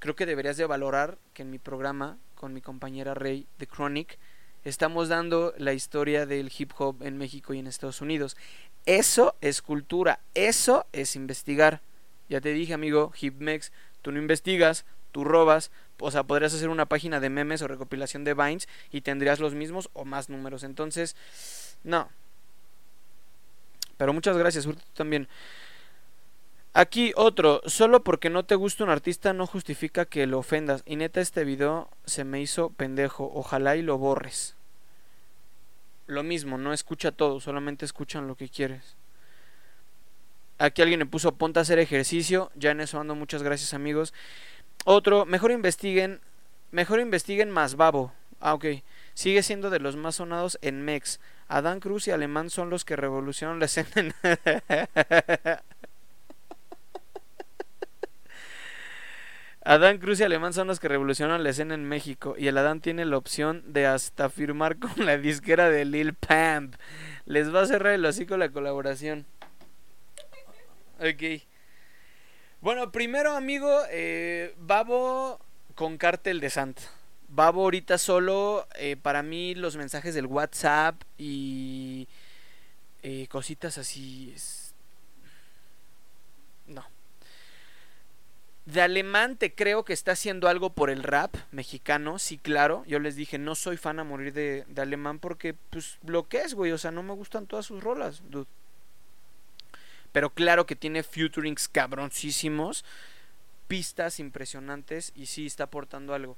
[0.00, 4.18] creo que deberías de valorar que en mi programa con mi compañera Rey de Chronic
[4.64, 8.36] estamos dando la historia del hip hop en México y en Estados Unidos.
[8.86, 11.80] Eso es cultura, eso es investigar.
[12.28, 16.86] Ya te dije, amigo, Hipmex, tú no investigas, tú robas, o sea, podrías hacer una
[16.86, 20.62] página de memes o recopilación de Vines y tendrías los mismos o más números.
[20.62, 21.16] Entonces,
[21.84, 22.08] no,
[23.98, 25.28] pero muchas gracias, también.
[26.74, 30.82] Aquí otro, solo porque no te gusta un artista no justifica que lo ofendas.
[30.86, 34.54] Y neta este video se me hizo pendejo, ojalá y lo borres.
[36.06, 38.96] Lo mismo, no escucha todo, solamente escuchan lo que quieres.
[40.58, 44.12] Aquí alguien me puso ponte a hacer ejercicio, ya en eso ando, muchas gracias amigos.
[44.84, 46.20] Otro, mejor investiguen,
[46.70, 48.12] mejor investiguen más babo.
[48.40, 48.66] Ah, ok.
[49.14, 51.20] Sigue siendo de los más sonados en Mex.
[51.48, 54.14] Adán Cruz y Alemán son los que revolucionaron la escena.
[59.68, 62.80] Adán Cruz y Alemán son los que revolucionaron la escena en México y el Adán
[62.80, 66.74] tiene la opción de hasta firmar con la disquera de Lil Pamp.
[67.26, 69.26] Les va a cerrar el hocico la colaboración.
[70.98, 71.42] Ok.
[72.62, 75.38] Bueno, primero amigo, eh, Babo
[75.74, 76.80] con Cártel de Santa.
[77.28, 82.08] Babo ahorita solo, eh, para mí los mensajes del WhatsApp y
[83.02, 84.34] eh, cositas así...
[86.66, 86.86] No.
[88.68, 92.84] De alemán te creo que está haciendo algo por el rap mexicano, sí, claro.
[92.86, 96.42] Yo les dije, no soy fan a morir de, de alemán porque, pues, lo que
[96.42, 96.72] es, güey.
[96.72, 98.22] O sea, no me gustan todas sus rolas.
[100.12, 102.84] Pero claro que tiene futurings cabroncísimos,
[103.68, 106.36] pistas impresionantes y sí está aportando algo.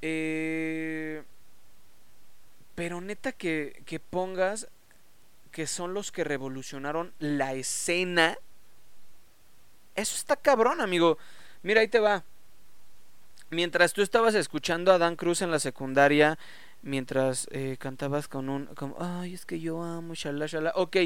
[0.00, 1.22] Eh,
[2.74, 4.66] pero neta que, que pongas
[5.50, 8.38] que son los que revolucionaron la escena.
[9.94, 11.18] Eso está cabrón, amigo.
[11.62, 12.24] Mira, ahí te va.
[13.50, 16.38] Mientras tú estabas escuchando a Dan Cruz en la secundaria,
[16.80, 18.68] mientras eh, cantabas con un...
[18.98, 20.72] Ay, es que yo amo, shala, shala.
[20.74, 20.96] Ok,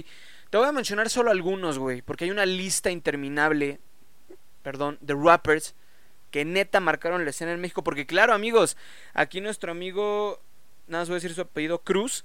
[0.51, 3.81] te voy a mencionar solo algunos, güey, porque hay una lista interminable,
[4.62, 5.75] perdón, de rappers
[6.31, 7.83] que neta marcaron la escena en México.
[7.83, 8.77] Porque claro, amigos,
[9.12, 10.40] aquí nuestro amigo,
[10.87, 12.25] nada más voy a decir su apellido, Cruz,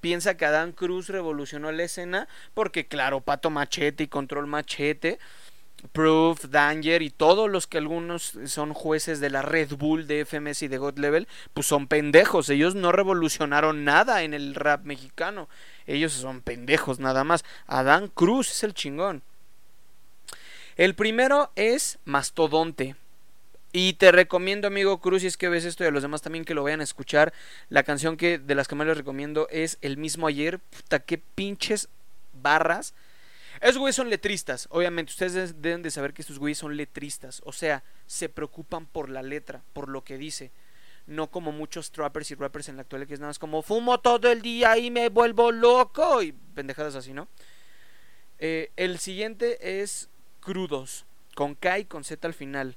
[0.00, 2.28] piensa que Adán Cruz revolucionó la escena.
[2.54, 5.18] Porque claro, Pato Machete y Control Machete.
[5.92, 10.62] Proof, Danger y todos los que algunos son jueces de la Red Bull de FMS
[10.62, 12.48] y de God Level, pues son pendejos.
[12.48, 15.48] Ellos no revolucionaron nada en el rap mexicano.
[15.86, 17.44] Ellos son pendejos nada más.
[17.66, 19.22] Adán Cruz es el chingón.
[20.76, 22.96] El primero es Mastodonte.
[23.72, 26.44] Y te recomiendo, amigo Cruz, si es que ves esto y a los demás también
[26.44, 27.32] que lo vayan a escuchar.
[27.68, 30.58] La canción que de las que más les recomiendo es El mismo ayer.
[30.58, 31.88] Puta, qué pinches
[32.32, 32.94] barras.
[33.60, 35.10] Esos güeyes son letristas, obviamente.
[35.10, 37.42] Ustedes deben de saber que estos güeyes son letristas.
[37.44, 40.50] O sea, se preocupan por la letra, por lo que dice.
[41.06, 43.98] No como muchos trappers y rappers en la actualidad que es nada más como fumo
[44.00, 46.22] todo el día y me vuelvo loco.
[46.22, 47.28] Y pendejadas así, ¿no?
[48.38, 50.08] Eh, el siguiente es
[50.40, 52.76] crudos, con K y con Z al final.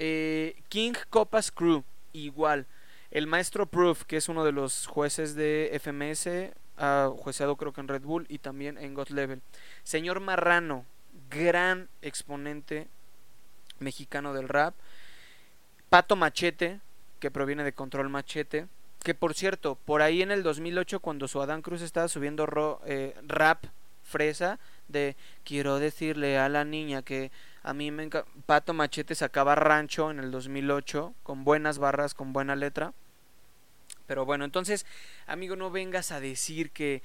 [0.00, 2.66] Eh, King Copas Crew, igual.
[3.12, 7.80] El maestro Proof, que es uno de los jueces de FMS, ha jueceado creo que
[7.80, 9.42] en Red Bull y también en God Level.
[9.84, 10.86] Señor Marrano,
[11.28, 12.88] gran exponente
[13.78, 14.74] mexicano del rap.
[15.90, 16.80] Pato Machete,
[17.18, 18.66] que proviene de Control Machete.
[19.02, 23.14] Que por cierto, por ahí en el 2008, cuando su Adán Cruz estaba subiendo eh,
[23.26, 23.64] rap
[24.02, 27.30] fresa, de quiero decirle a la niña que
[27.62, 28.08] a mí me
[28.46, 32.92] Pato Machete sacaba Rancho en el 2008 con buenas barras, con buena letra.
[34.10, 34.86] Pero bueno, entonces,
[35.28, 37.00] amigo, no vengas a decir que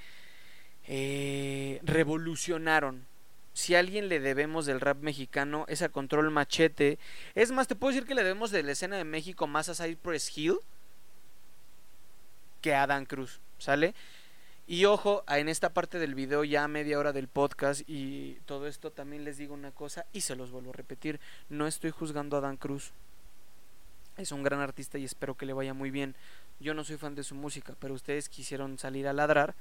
[0.88, 3.06] eh, revolucionaron.
[3.54, 6.98] si a alguien le debemos del rap mexicano es a Control Machete.
[7.36, 9.76] Es más, te puedo decir que le debemos de la escena de México más a
[9.76, 10.58] Cypress Hill
[12.62, 13.94] que a Dan Cruz, ¿sale?
[14.66, 18.92] Y ojo, en esta parte del video, ya media hora del podcast y todo esto,
[18.92, 21.20] también les digo una cosa y se los vuelvo a repetir.
[21.50, 22.94] No estoy juzgando a Dan Cruz.
[24.18, 26.16] Es un gran artista y espero que le vaya muy bien.
[26.60, 29.56] Yo no soy fan de su música, pero ustedes quisieron salir a ladrar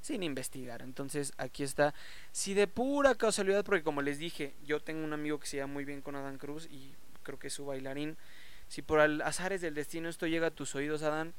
[0.00, 0.82] sin investigar.
[0.82, 1.94] Entonces aquí está.
[2.32, 5.74] Si de pura casualidad, porque como les dije, yo tengo un amigo que se llama
[5.74, 8.16] muy bien con Adán Cruz y creo que es su bailarín.
[8.68, 11.34] Si por azares del destino esto llega a tus oídos, Adán,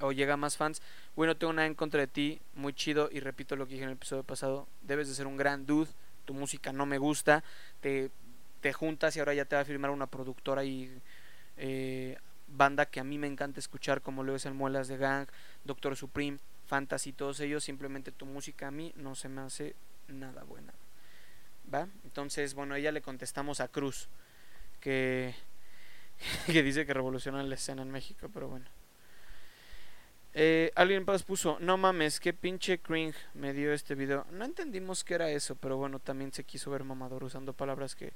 [0.00, 0.80] o llega más fans,
[1.14, 3.90] bueno, tengo nada en contra de ti, muy chido, y repito lo que dije en
[3.90, 5.90] el episodio pasado, debes de ser un gran dude,
[6.24, 7.44] tu música no me gusta,
[7.80, 8.10] te,
[8.60, 11.00] te juntas y ahora ya te va a firmar una productora y
[11.56, 15.28] eh, banda que a mí me encanta escuchar, como lo es el Muelas de Gang,
[15.64, 19.74] Doctor Supreme, Fantasy, todos ellos, simplemente tu música a mí no se me hace
[20.08, 20.72] nada buena.
[21.72, 21.88] ¿Va?
[22.04, 24.08] Entonces, bueno, ella le contestamos a Cruz,
[24.80, 25.34] que,
[26.46, 28.66] que dice que revoluciona la escena en México, pero bueno.
[30.38, 34.26] Eh, alguien más puso, no mames, qué pinche cringe me dio este video.
[34.30, 38.12] No entendimos qué era eso, pero bueno, también se quiso ver mamador usando palabras que...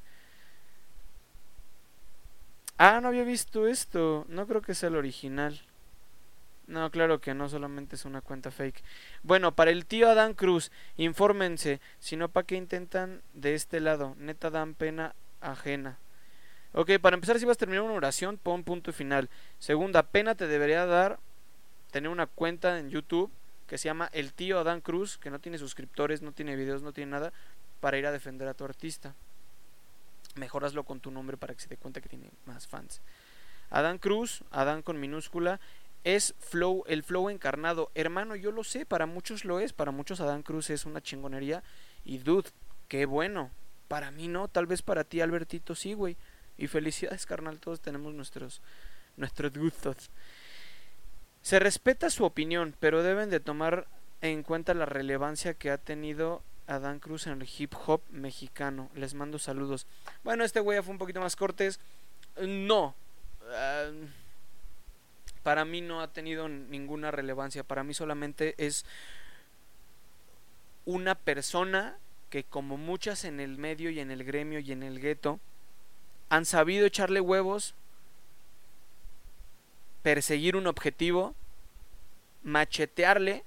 [2.82, 4.24] Ah, no había visto esto.
[4.30, 5.60] No creo que sea el original.
[6.66, 8.82] No, claro que no, solamente es una cuenta fake.
[9.22, 14.16] Bueno, para el tío Adán Cruz, infórmense, si no, ¿para qué intentan de este lado?
[14.18, 15.98] Neta dan pena ajena.
[16.72, 19.28] Ok, para empezar, si vas a terminar una oración, pon punto final.
[19.58, 21.18] Segunda, pena te debería dar
[21.90, 23.30] tener una cuenta en YouTube
[23.66, 26.94] que se llama El tío Adán Cruz, que no tiene suscriptores, no tiene videos, no
[26.94, 27.34] tiene nada,
[27.80, 29.14] para ir a defender a tu artista.
[30.36, 33.00] Mejoraslo con tu nombre para que se dé cuenta que tiene más fans.
[33.70, 35.60] Adán Cruz, Adán con minúscula,
[36.04, 37.90] es flow, el flow encarnado.
[37.94, 41.62] Hermano, yo lo sé, para muchos lo es, para muchos Adán Cruz es una chingonería.
[42.04, 42.50] Y dude,
[42.88, 43.50] qué bueno.
[43.88, 46.16] Para mí no, tal vez para ti, Albertito, sí, güey.
[46.56, 48.60] Y felicidades, carnal, todos tenemos nuestros,
[49.16, 50.10] nuestros gustos.
[51.42, 53.86] Se respeta su opinión, pero deben de tomar
[54.20, 58.90] en cuenta la relevancia que ha tenido Adán Cruz en el hip hop mexicano.
[58.94, 59.86] Les mando saludos.
[60.22, 61.80] Bueno, este güey fue un poquito más cortés.
[62.40, 62.94] No.
[63.50, 63.90] Ah,
[65.42, 67.64] para mí no ha tenido ninguna relevancia.
[67.64, 68.84] Para mí solamente es
[70.84, 71.96] una persona
[72.30, 75.40] que como muchas en el medio y en el gremio y en el gueto
[76.28, 77.74] han sabido echarle huevos,
[80.02, 81.34] perseguir un objetivo,
[82.44, 83.44] machetearle,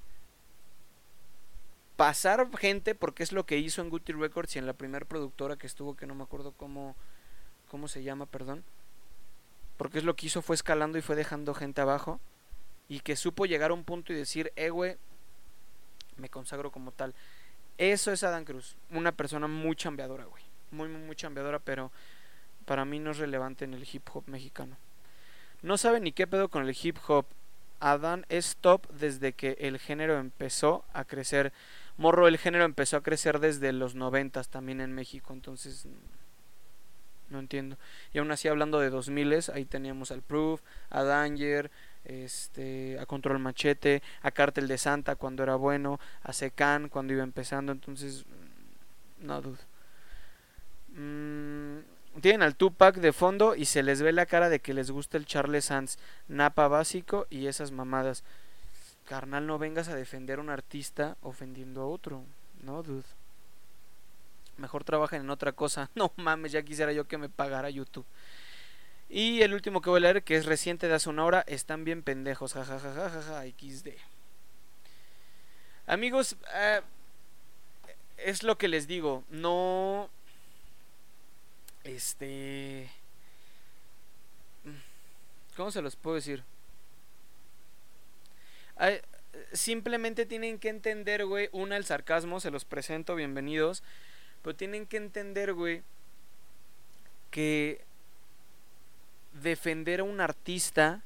[1.95, 5.56] pasar gente, porque es lo que hizo en Guti Records y en la primera productora
[5.56, 6.95] que estuvo, que no me acuerdo cómo,
[7.69, 8.63] cómo se llama, perdón
[9.77, 12.19] porque es lo que hizo fue escalando y fue dejando gente abajo
[12.88, 14.97] y que supo llegar a un punto y decir, eh, güey,
[16.17, 17.13] me consagro como tal.
[17.77, 20.43] Eso es Adán Cruz, una persona muy chambeadora, güey.
[20.71, 21.91] Muy, muy, muy chambeadora, pero
[22.65, 24.77] para mí no es relevante en el hip hop mexicano.
[25.62, 27.25] No sabe ni qué pedo con el hip hop.
[27.79, 31.51] Adán es top desde que el género empezó a crecer.
[31.97, 35.88] Morro, el género empezó a crecer desde los noventas también en México, entonces
[37.29, 37.77] no entiendo.
[38.13, 41.71] Y aún así hablando de 2000 ahí teníamos al Proof, a Danger,
[42.06, 47.23] este, a Control Machete, a Cartel de Santa cuando era bueno, a Secan cuando iba
[47.23, 49.58] empezando, entonces mm, no dudo.
[50.89, 51.79] Mm,
[52.21, 55.17] tienen al Tupac de fondo y se les ve la cara de que les gusta
[55.17, 58.23] el Charles Sands, Napa básico y esas mamadas.
[59.06, 62.24] Carnal, no vengas a defender a un artista ofendiendo a otro.
[62.62, 63.04] No, dude.
[64.58, 65.89] Mejor trabajen en otra cosa.
[65.96, 68.06] No mames, ya quisiera yo que me pagara YouTube.
[69.10, 71.84] Y el último que voy a leer, que es reciente de hace una hora, están
[71.84, 72.54] bien pendejos.
[72.54, 73.89] Jajajajaja, XD.
[75.86, 76.82] Amigos, eh,
[78.18, 79.24] es lo que les digo.
[79.30, 80.10] No.
[81.84, 82.89] Este.
[85.56, 86.44] ¿Cómo se los puedo decir?
[89.54, 91.50] Simplemente tienen que entender, güey.
[91.52, 93.84] Una, el sarcasmo, se los presento, bienvenidos.
[94.41, 95.84] Pero tienen que entender, güey,
[97.32, 97.82] que
[99.41, 101.02] defender a un artista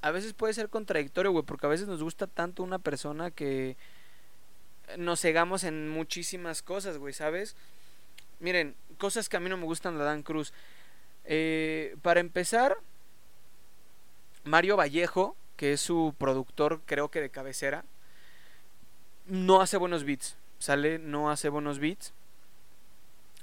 [0.00, 3.76] a veces puede ser contradictorio, güey, porque a veces nos gusta tanto una persona que
[4.96, 7.56] nos cegamos en muchísimas cosas, güey, ¿sabes?
[8.40, 10.52] Miren, cosas que a mí no me gustan de Dan Cruz.
[11.24, 12.78] Eh, para empezar,
[14.44, 17.84] Mario Vallejo, que es su productor, creo que de cabecera,
[19.26, 22.12] no hace buenos beats sale, no hace buenos beats.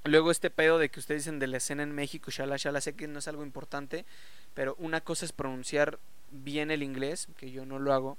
[0.04, 2.94] Luego este pedo de que ustedes dicen de la escena en México, shala, shala, sé
[2.94, 4.06] que no es algo importante,
[4.54, 6.00] pero una cosa es pronunciar
[6.30, 8.18] bien el inglés, que yo no lo hago,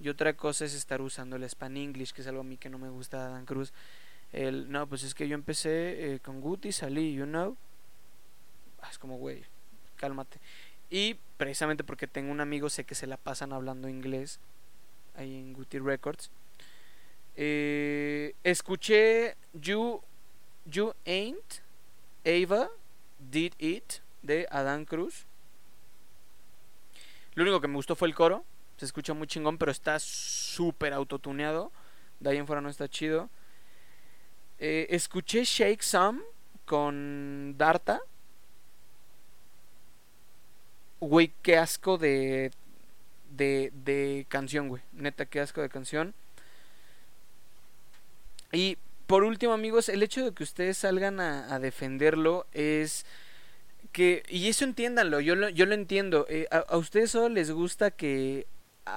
[0.00, 2.70] Y otra cosa es estar usando el Span English, que es algo a mí que
[2.70, 3.72] no me gusta Adán Cruz.
[4.32, 7.56] El, no, pues es que yo empecé eh, con Guti, salí, you know.
[8.80, 9.42] Ah, es como, güey,
[9.96, 10.38] cálmate.
[10.90, 14.40] Y precisamente porque tengo un amigo, sé que se la pasan hablando inglés
[15.14, 16.30] ahí en Guti Records.
[17.36, 20.02] Eh, escuché You,
[20.64, 21.62] you Ain't
[22.24, 22.68] Ava
[23.18, 25.26] Did It de Adán Cruz.
[27.34, 28.44] Lo único que me gustó fue el coro.
[28.76, 31.70] Se escucha muy chingón, pero está súper autotuneado.
[32.20, 33.30] De ahí en fuera no está chido.
[34.58, 36.20] Eh, escuché Shake Some
[36.64, 38.00] con Darta.
[41.00, 42.50] Güey, qué asco de,
[43.30, 44.82] de, de canción, güey.
[44.92, 46.14] Neta, qué asco de canción.
[48.52, 53.06] Y por último, amigos, el hecho de que ustedes salgan a, defenderlo es
[53.92, 57.90] que, y eso entiéndanlo, yo lo, yo lo entiendo, eh, a, ustedes solo les gusta
[57.90, 58.46] que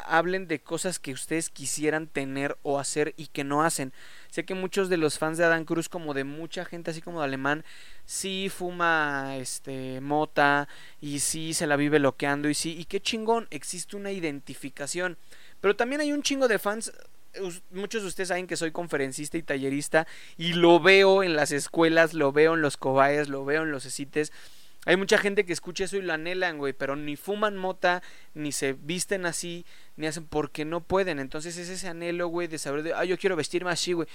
[0.05, 3.93] hablen de cosas que ustedes quisieran tener o hacer y que no hacen.
[4.29, 7.19] Sé que muchos de los fans de Adán Cruz, como de mucha gente así como
[7.19, 7.65] de alemán,
[8.05, 10.67] sí fuma este mota
[10.99, 15.17] y sí se la vive loqueando y sí, y qué chingón, existe una identificación.
[15.59, 16.91] Pero también hay un chingo de fans
[17.71, 22.13] muchos de ustedes saben que soy conferencista y tallerista y lo veo en las escuelas,
[22.13, 24.31] lo veo en los cobayas, lo veo en los esites.
[24.85, 28.01] Hay mucha gente que escucha eso y lo anhelan, güey, pero ni fuman mota,
[28.33, 29.65] ni se visten así,
[29.95, 31.19] ni hacen porque no pueden.
[31.19, 34.07] Entonces es ese anhelo, güey, de saber de, ah, yo quiero vestirme así, güey.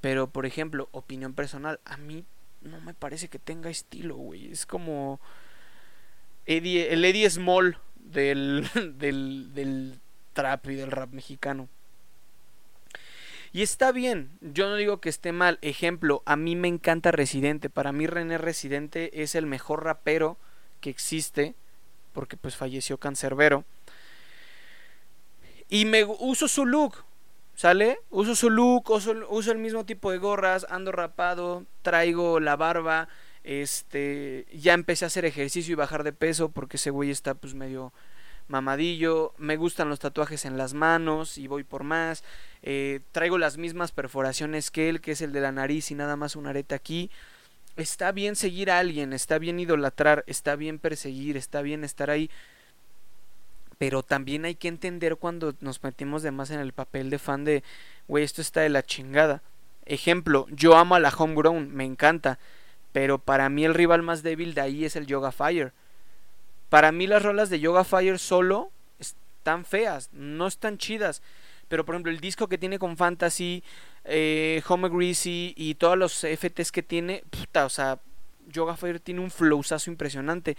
[0.00, 2.24] Pero, por ejemplo, opinión personal, a mí
[2.62, 4.50] no me parece que tenga estilo, güey.
[4.50, 5.20] Es como
[6.46, 9.98] Eddie, el Eddie Small del, del, del
[10.32, 11.68] trap y del rap mexicano.
[13.56, 15.58] Y está bien, yo no digo que esté mal.
[15.62, 17.70] Ejemplo, a mí me encanta Residente.
[17.70, 20.36] Para mí René Residente es el mejor rapero
[20.82, 21.54] que existe.
[22.12, 23.64] Porque pues falleció cancerbero.
[25.70, 26.96] Y me uso su look.
[27.54, 27.98] ¿Sale?
[28.10, 33.08] Uso su look, uso, uso el mismo tipo de gorras, ando rapado, traigo la barba.
[33.42, 37.54] Este, ya empecé a hacer ejercicio y bajar de peso porque ese güey está pues
[37.54, 37.94] medio
[38.48, 42.24] mamadillo, me gustan los tatuajes en las manos y voy por más,
[42.62, 46.16] eh, traigo las mismas perforaciones que él, que es el de la nariz y nada
[46.16, 47.10] más un arete aquí.
[47.76, 52.30] Está bien seguir a alguien, está bien idolatrar, está bien perseguir, está bien estar ahí.
[53.78, 57.44] Pero también hay que entender cuando nos metimos de más en el papel de fan
[57.44, 57.62] de,
[58.08, 59.42] güey, esto está de la chingada.
[59.84, 62.38] Ejemplo, yo amo a la Homegrown, me encanta.
[62.92, 65.74] Pero para mí el rival más débil de ahí es el Yoga Fire.
[66.68, 71.22] Para mí las rolas de Yoga Fire solo están feas, no están chidas.
[71.68, 73.62] Pero por ejemplo el disco que tiene con Fantasy,
[74.04, 78.00] eh, Home Greasy y todos los FTs que tiene, puta, o sea,
[78.46, 80.56] Yoga Fire tiene un flowzazo impresionante.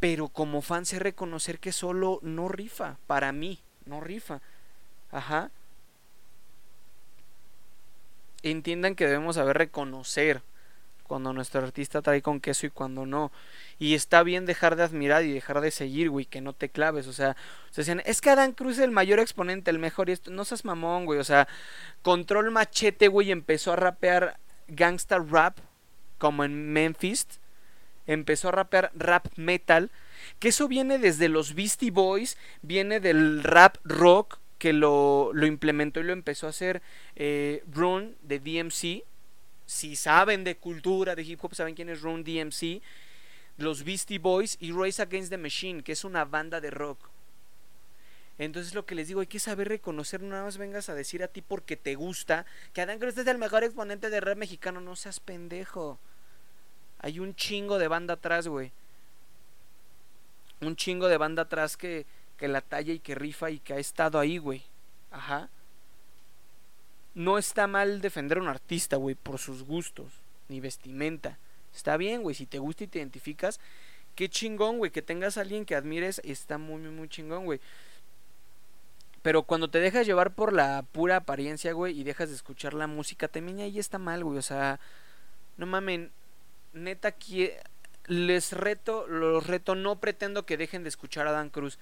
[0.00, 2.96] Pero como fan sé reconocer que solo no rifa.
[3.06, 4.40] Para mí, no rifa.
[5.10, 5.50] Ajá.
[8.42, 10.42] Entiendan que debemos saber reconocer
[11.10, 13.32] cuando nuestro artista trae con queso y cuando no.
[13.80, 17.08] Y está bien dejar de admirar y dejar de seguir, güey, que no te claves.
[17.08, 17.36] O sea,
[17.72, 20.08] se decían, es que Adán Cruz es el mayor exponente, el mejor.
[20.08, 21.18] Y esto, no seas mamón, güey.
[21.18, 21.48] O sea,
[22.02, 24.38] Control Machete, güey, empezó a rapear
[24.68, 25.58] gangsta rap,
[26.18, 27.26] como en Memphis.
[28.06, 29.90] Empezó a rapear rap metal.
[30.38, 35.98] Que eso viene desde los Beastie Boys, viene del rap rock, que lo, lo implementó
[35.98, 36.82] y lo empezó a hacer
[37.16, 39.09] eh, de DMC
[39.70, 42.82] si saben de cultura de hip hop, saben quién es Run DMC,
[43.56, 46.98] los Beastie Boys y Race Against the Machine, que es una banda de rock.
[48.38, 51.22] Entonces lo que les digo, hay que saber reconocer, no nada más vengas a decir
[51.22, 54.80] a ti porque te gusta, que Adán Cruz es el mejor exponente de rap mexicano,
[54.80, 56.00] no seas pendejo.
[56.98, 58.72] Hay un chingo de banda atrás, güey.
[60.62, 62.06] Un chingo de banda atrás que,
[62.36, 64.64] que la talla y que rifa y que ha estado ahí, güey.
[65.12, 65.48] Ajá
[67.14, 70.08] no está mal defender a un artista, güey, por sus gustos,
[70.48, 71.38] ni vestimenta.
[71.74, 73.60] Está bien, güey, si te gusta y te identificas,
[74.14, 77.60] qué chingón, güey, que tengas a alguien que admires, está muy, muy, muy chingón, güey.
[79.22, 82.86] Pero cuando te dejas llevar por la pura apariencia, güey, y dejas de escuchar la
[82.86, 84.38] música, también ahí está mal, güey.
[84.38, 84.80] O sea,
[85.58, 86.10] no mamen,
[86.72, 87.14] neta,
[88.06, 91.78] les reto, los reto, no pretendo que dejen de escuchar a Dan Cruz.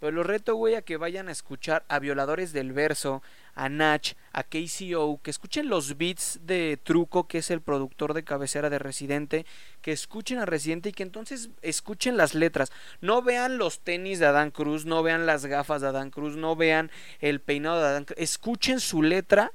[0.00, 3.22] Pero los reto, güey, a que vayan a escuchar a Violadores del Verso,
[3.58, 8.22] a Natch, a KCO, que escuchen los beats de Truco, que es el productor de
[8.22, 9.46] cabecera de Residente,
[9.82, 12.70] que escuchen a Residente y que entonces escuchen las letras.
[13.00, 16.54] No vean los tenis de Adán Cruz, no vean las gafas de Adán Cruz, no
[16.54, 18.18] vean el peinado de Adán Cruz.
[18.20, 19.50] Escuchen su letra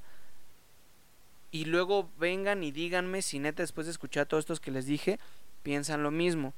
[1.49, 5.17] y luego vengan y díganme si neta después de escuchar todos estos que les dije,
[5.63, 6.53] piensan lo mismo.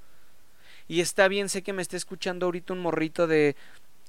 [0.88, 3.56] Y está bien, sé que me está escuchando ahorita un morrito de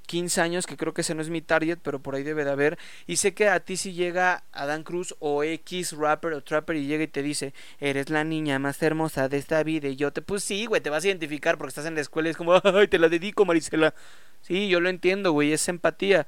[0.07, 2.51] 15 años, que creo que ese no es mi target, pero por ahí debe de
[2.51, 2.79] haber.
[3.07, 6.87] Y sé que a ti si llega Adán Cruz o X rapper o trapper y
[6.87, 9.89] llega y te dice, eres la niña más hermosa de esta vida.
[9.89, 12.29] Y yo te, pues sí, güey, te vas a identificar porque estás en la escuela
[12.29, 13.95] y es como, ay, te la dedico, Marisela.
[14.43, 16.27] Sí, yo lo entiendo, güey, es empatía.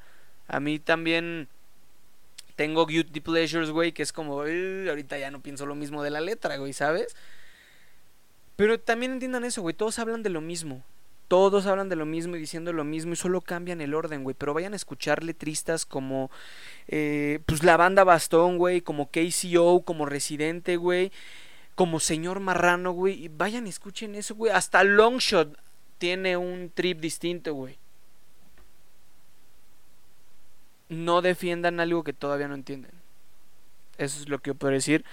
[0.49, 1.49] A mí también
[2.57, 6.21] tengo guilty pleasures, güey, que es como, ahorita ya no pienso lo mismo de la
[6.21, 7.15] letra, güey, ¿sabes?
[8.57, 10.83] Pero también entiendan eso, güey, todos hablan de lo mismo.
[11.29, 14.35] Todos hablan de lo mismo y diciendo lo mismo y solo cambian el orden, güey.
[14.37, 16.31] Pero vayan a escuchar letristas como,
[16.89, 21.13] eh, pues la banda Bastón, güey, como KCO, como Residente, güey,
[21.75, 23.25] como Señor Marrano, güey.
[23.25, 24.53] Y vayan escuchen eso, güey.
[24.53, 25.59] Hasta Longshot
[25.99, 27.77] tiene un trip distinto, güey.
[30.89, 32.93] No defiendan algo que todavía no entienden.
[33.99, 35.05] Eso es lo que yo puedo decir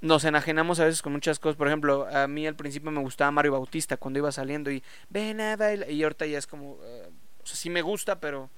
[0.00, 1.56] nos enajenamos a veces con muchas cosas.
[1.56, 5.40] Por ejemplo, a mí al principio me gustaba Mario Bautista cuando iba saliendo y ven
[5.40, 5.90] a bailar.
[5.90, 8.50] Y ahorita ya es como, uh, o sea, sí me gusta, pero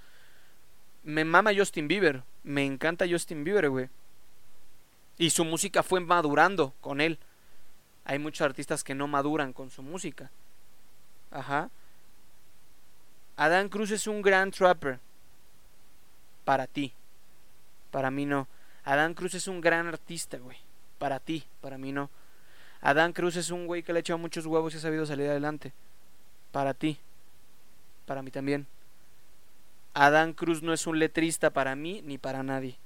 [1.05, 2.23] me mama Justin Bieber.
[2.43, 3.89] Me encanta Justin Bieber, güey.
[5.17, 7.19] Y su música fue madurando con él.
[8.05, 10.31] Hay muchos artistas que no maduran con su música.
[11.31, 11.71] Ajá.
[13.37, 14.99] Adán Cruz es un gran trapper.
[16.45, 16.93] Para ti.
[17.91, 18.49] Para mí no.
[18.85, 20.68] Adán Cruz es un gran artista, güey
[20.99, 22.11] para ti, para mí no.
[22.81, 25.29] Adán Cruz es un güey que le ha echado muchos huevos y ha sabido salir
[25.29, 25.73] adelante.
[26.53, 26.99] Para ti.
[28.07, 28.67] Para mí también.
[29.95, 32.79] Adán Cruz no es un letrista para mí ni para nadie.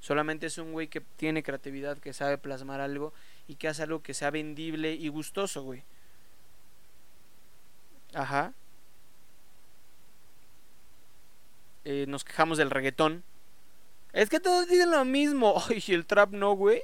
[0.00, 3.12] Solamente es un güey que tiene creatividad, que sabe plasmar algo
[3.48, 5.82] y que hace algo que sea vendible y gustoso, güey.
[8.14, 8.52] Ajá.
[11.84, 13.24] Eh, nos quejamos del reggaetón.
[14.12, 15.60] Es que todos dicen lo mismo.
[15.68, 16.82] Ay, el trap no, güey.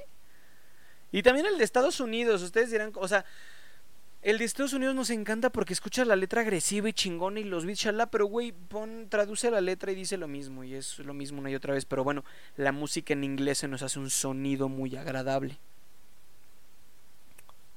[1.15, 3.23] Y también el de Estados Unidos, ustedes dirán, o sea,
[4.21, 7.63] el de Estados Unidos nos encanta porque escucha la letra agresiva y chingona y los
[7.65, 11.13] beats, shala, pero güey, pon, traduce la letra y dice lo mismo, y es lo
[11.13, 12.25] mismo una y otra vez, pero bueno,
[12.57, 15.57] la música en inglés se nos hace un sonido muy agradable.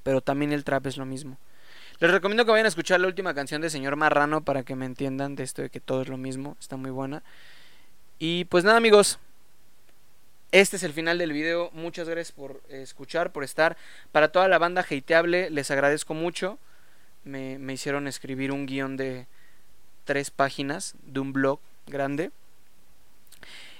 [0.03, 1.37] Pero también el trap es lo mismo.
[1.99, 4.85] Les recomiendo que vayan a escuchar la última canción de Señor Marrano para que me
[4.85, 7.23] entiendan de esto de que todo es lo mismo, está muy buena.
[8.17, 9.17] Y pues nada amigos,
[10.51, 11.69] este es el final del video.
[11.73, 13.77] Muchas gracias por escuchar, por estar.
[14.11, 16.57] Para toda la banda hateable, les agradezco mucho.
[17.23, 19.27] Me, me hicieron escribir un guion de
[20.05, 22.31] tres páginas de un blog grande.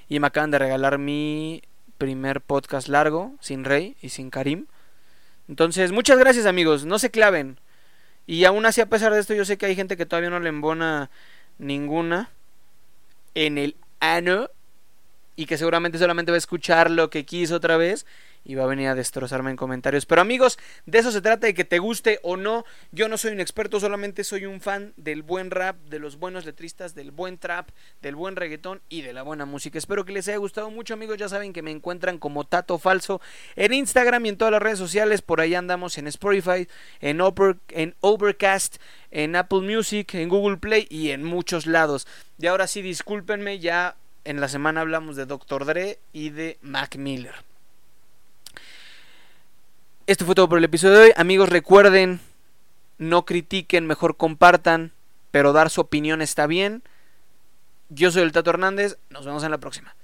[0.08, 1.64] Y me acaban de regalar mi
[1.98, 4.68] primer podcast largo, sin Rey y sin Karim.
[5.48, 7.60] Entonces, muchas gracias amigos, no se claven.
[8.28, 10.40] Y aún así, a pesar de esto, yo sé que hay gente que todavía no
[10.40, 11.10] le embona
[11.58, 12.30] ninguna
[13.34, 14.50] en el ano
[15.40, 18.06] y que seguramente solamente va a escuchar lo que quiso otra vez
[18.44, 20.06] y va a venir a destrozarme en comentarios.
[20.06, 22.66] Pero amigos, de eso se trata, de que te guste o no.
[22.92, 26.46] Yo no soy un experto, solamente soy un fan del buen rap, de los buenos
[26.46, 27.70] letristas, del buen trap,
[28.02, 29.78] del buen reggaetón y de la buena música.
[29.78, 31.18] Espero que les haya gustado mucho, amigos.
[31.18, 33.22] Ya saben que me encuentran como Tato Falso
[33.56, 35.22] en Instagram y en todas las redes sociales.
[35.22, 36.68] Por ahí andamos en Spotify,
[37.00, 37.22] en,
[37.70, 38.76] en Overcast,
[39.10, 42.08] en Apple Music, en Google Play y en muchos lados.
[42.38, 43.96] Y ahora sí, discúlpenme, ya
[44.30, 45.66] en la semana hablamos de Dr.
[45.66, 47.34] Dre y de Mac Miller.
[50.06, 51.12] Esto fue todo por el episodio de hoy.
[51.16, 52.20] Amigos, recuerden,
[53.00, 54.92] no critiquen, mejor compartan,
[55.32, 56.84] pero dar su opinión está bien.
[57.90, 59.96] Yo soy el Tato Hernández, nos vemos en la próxima.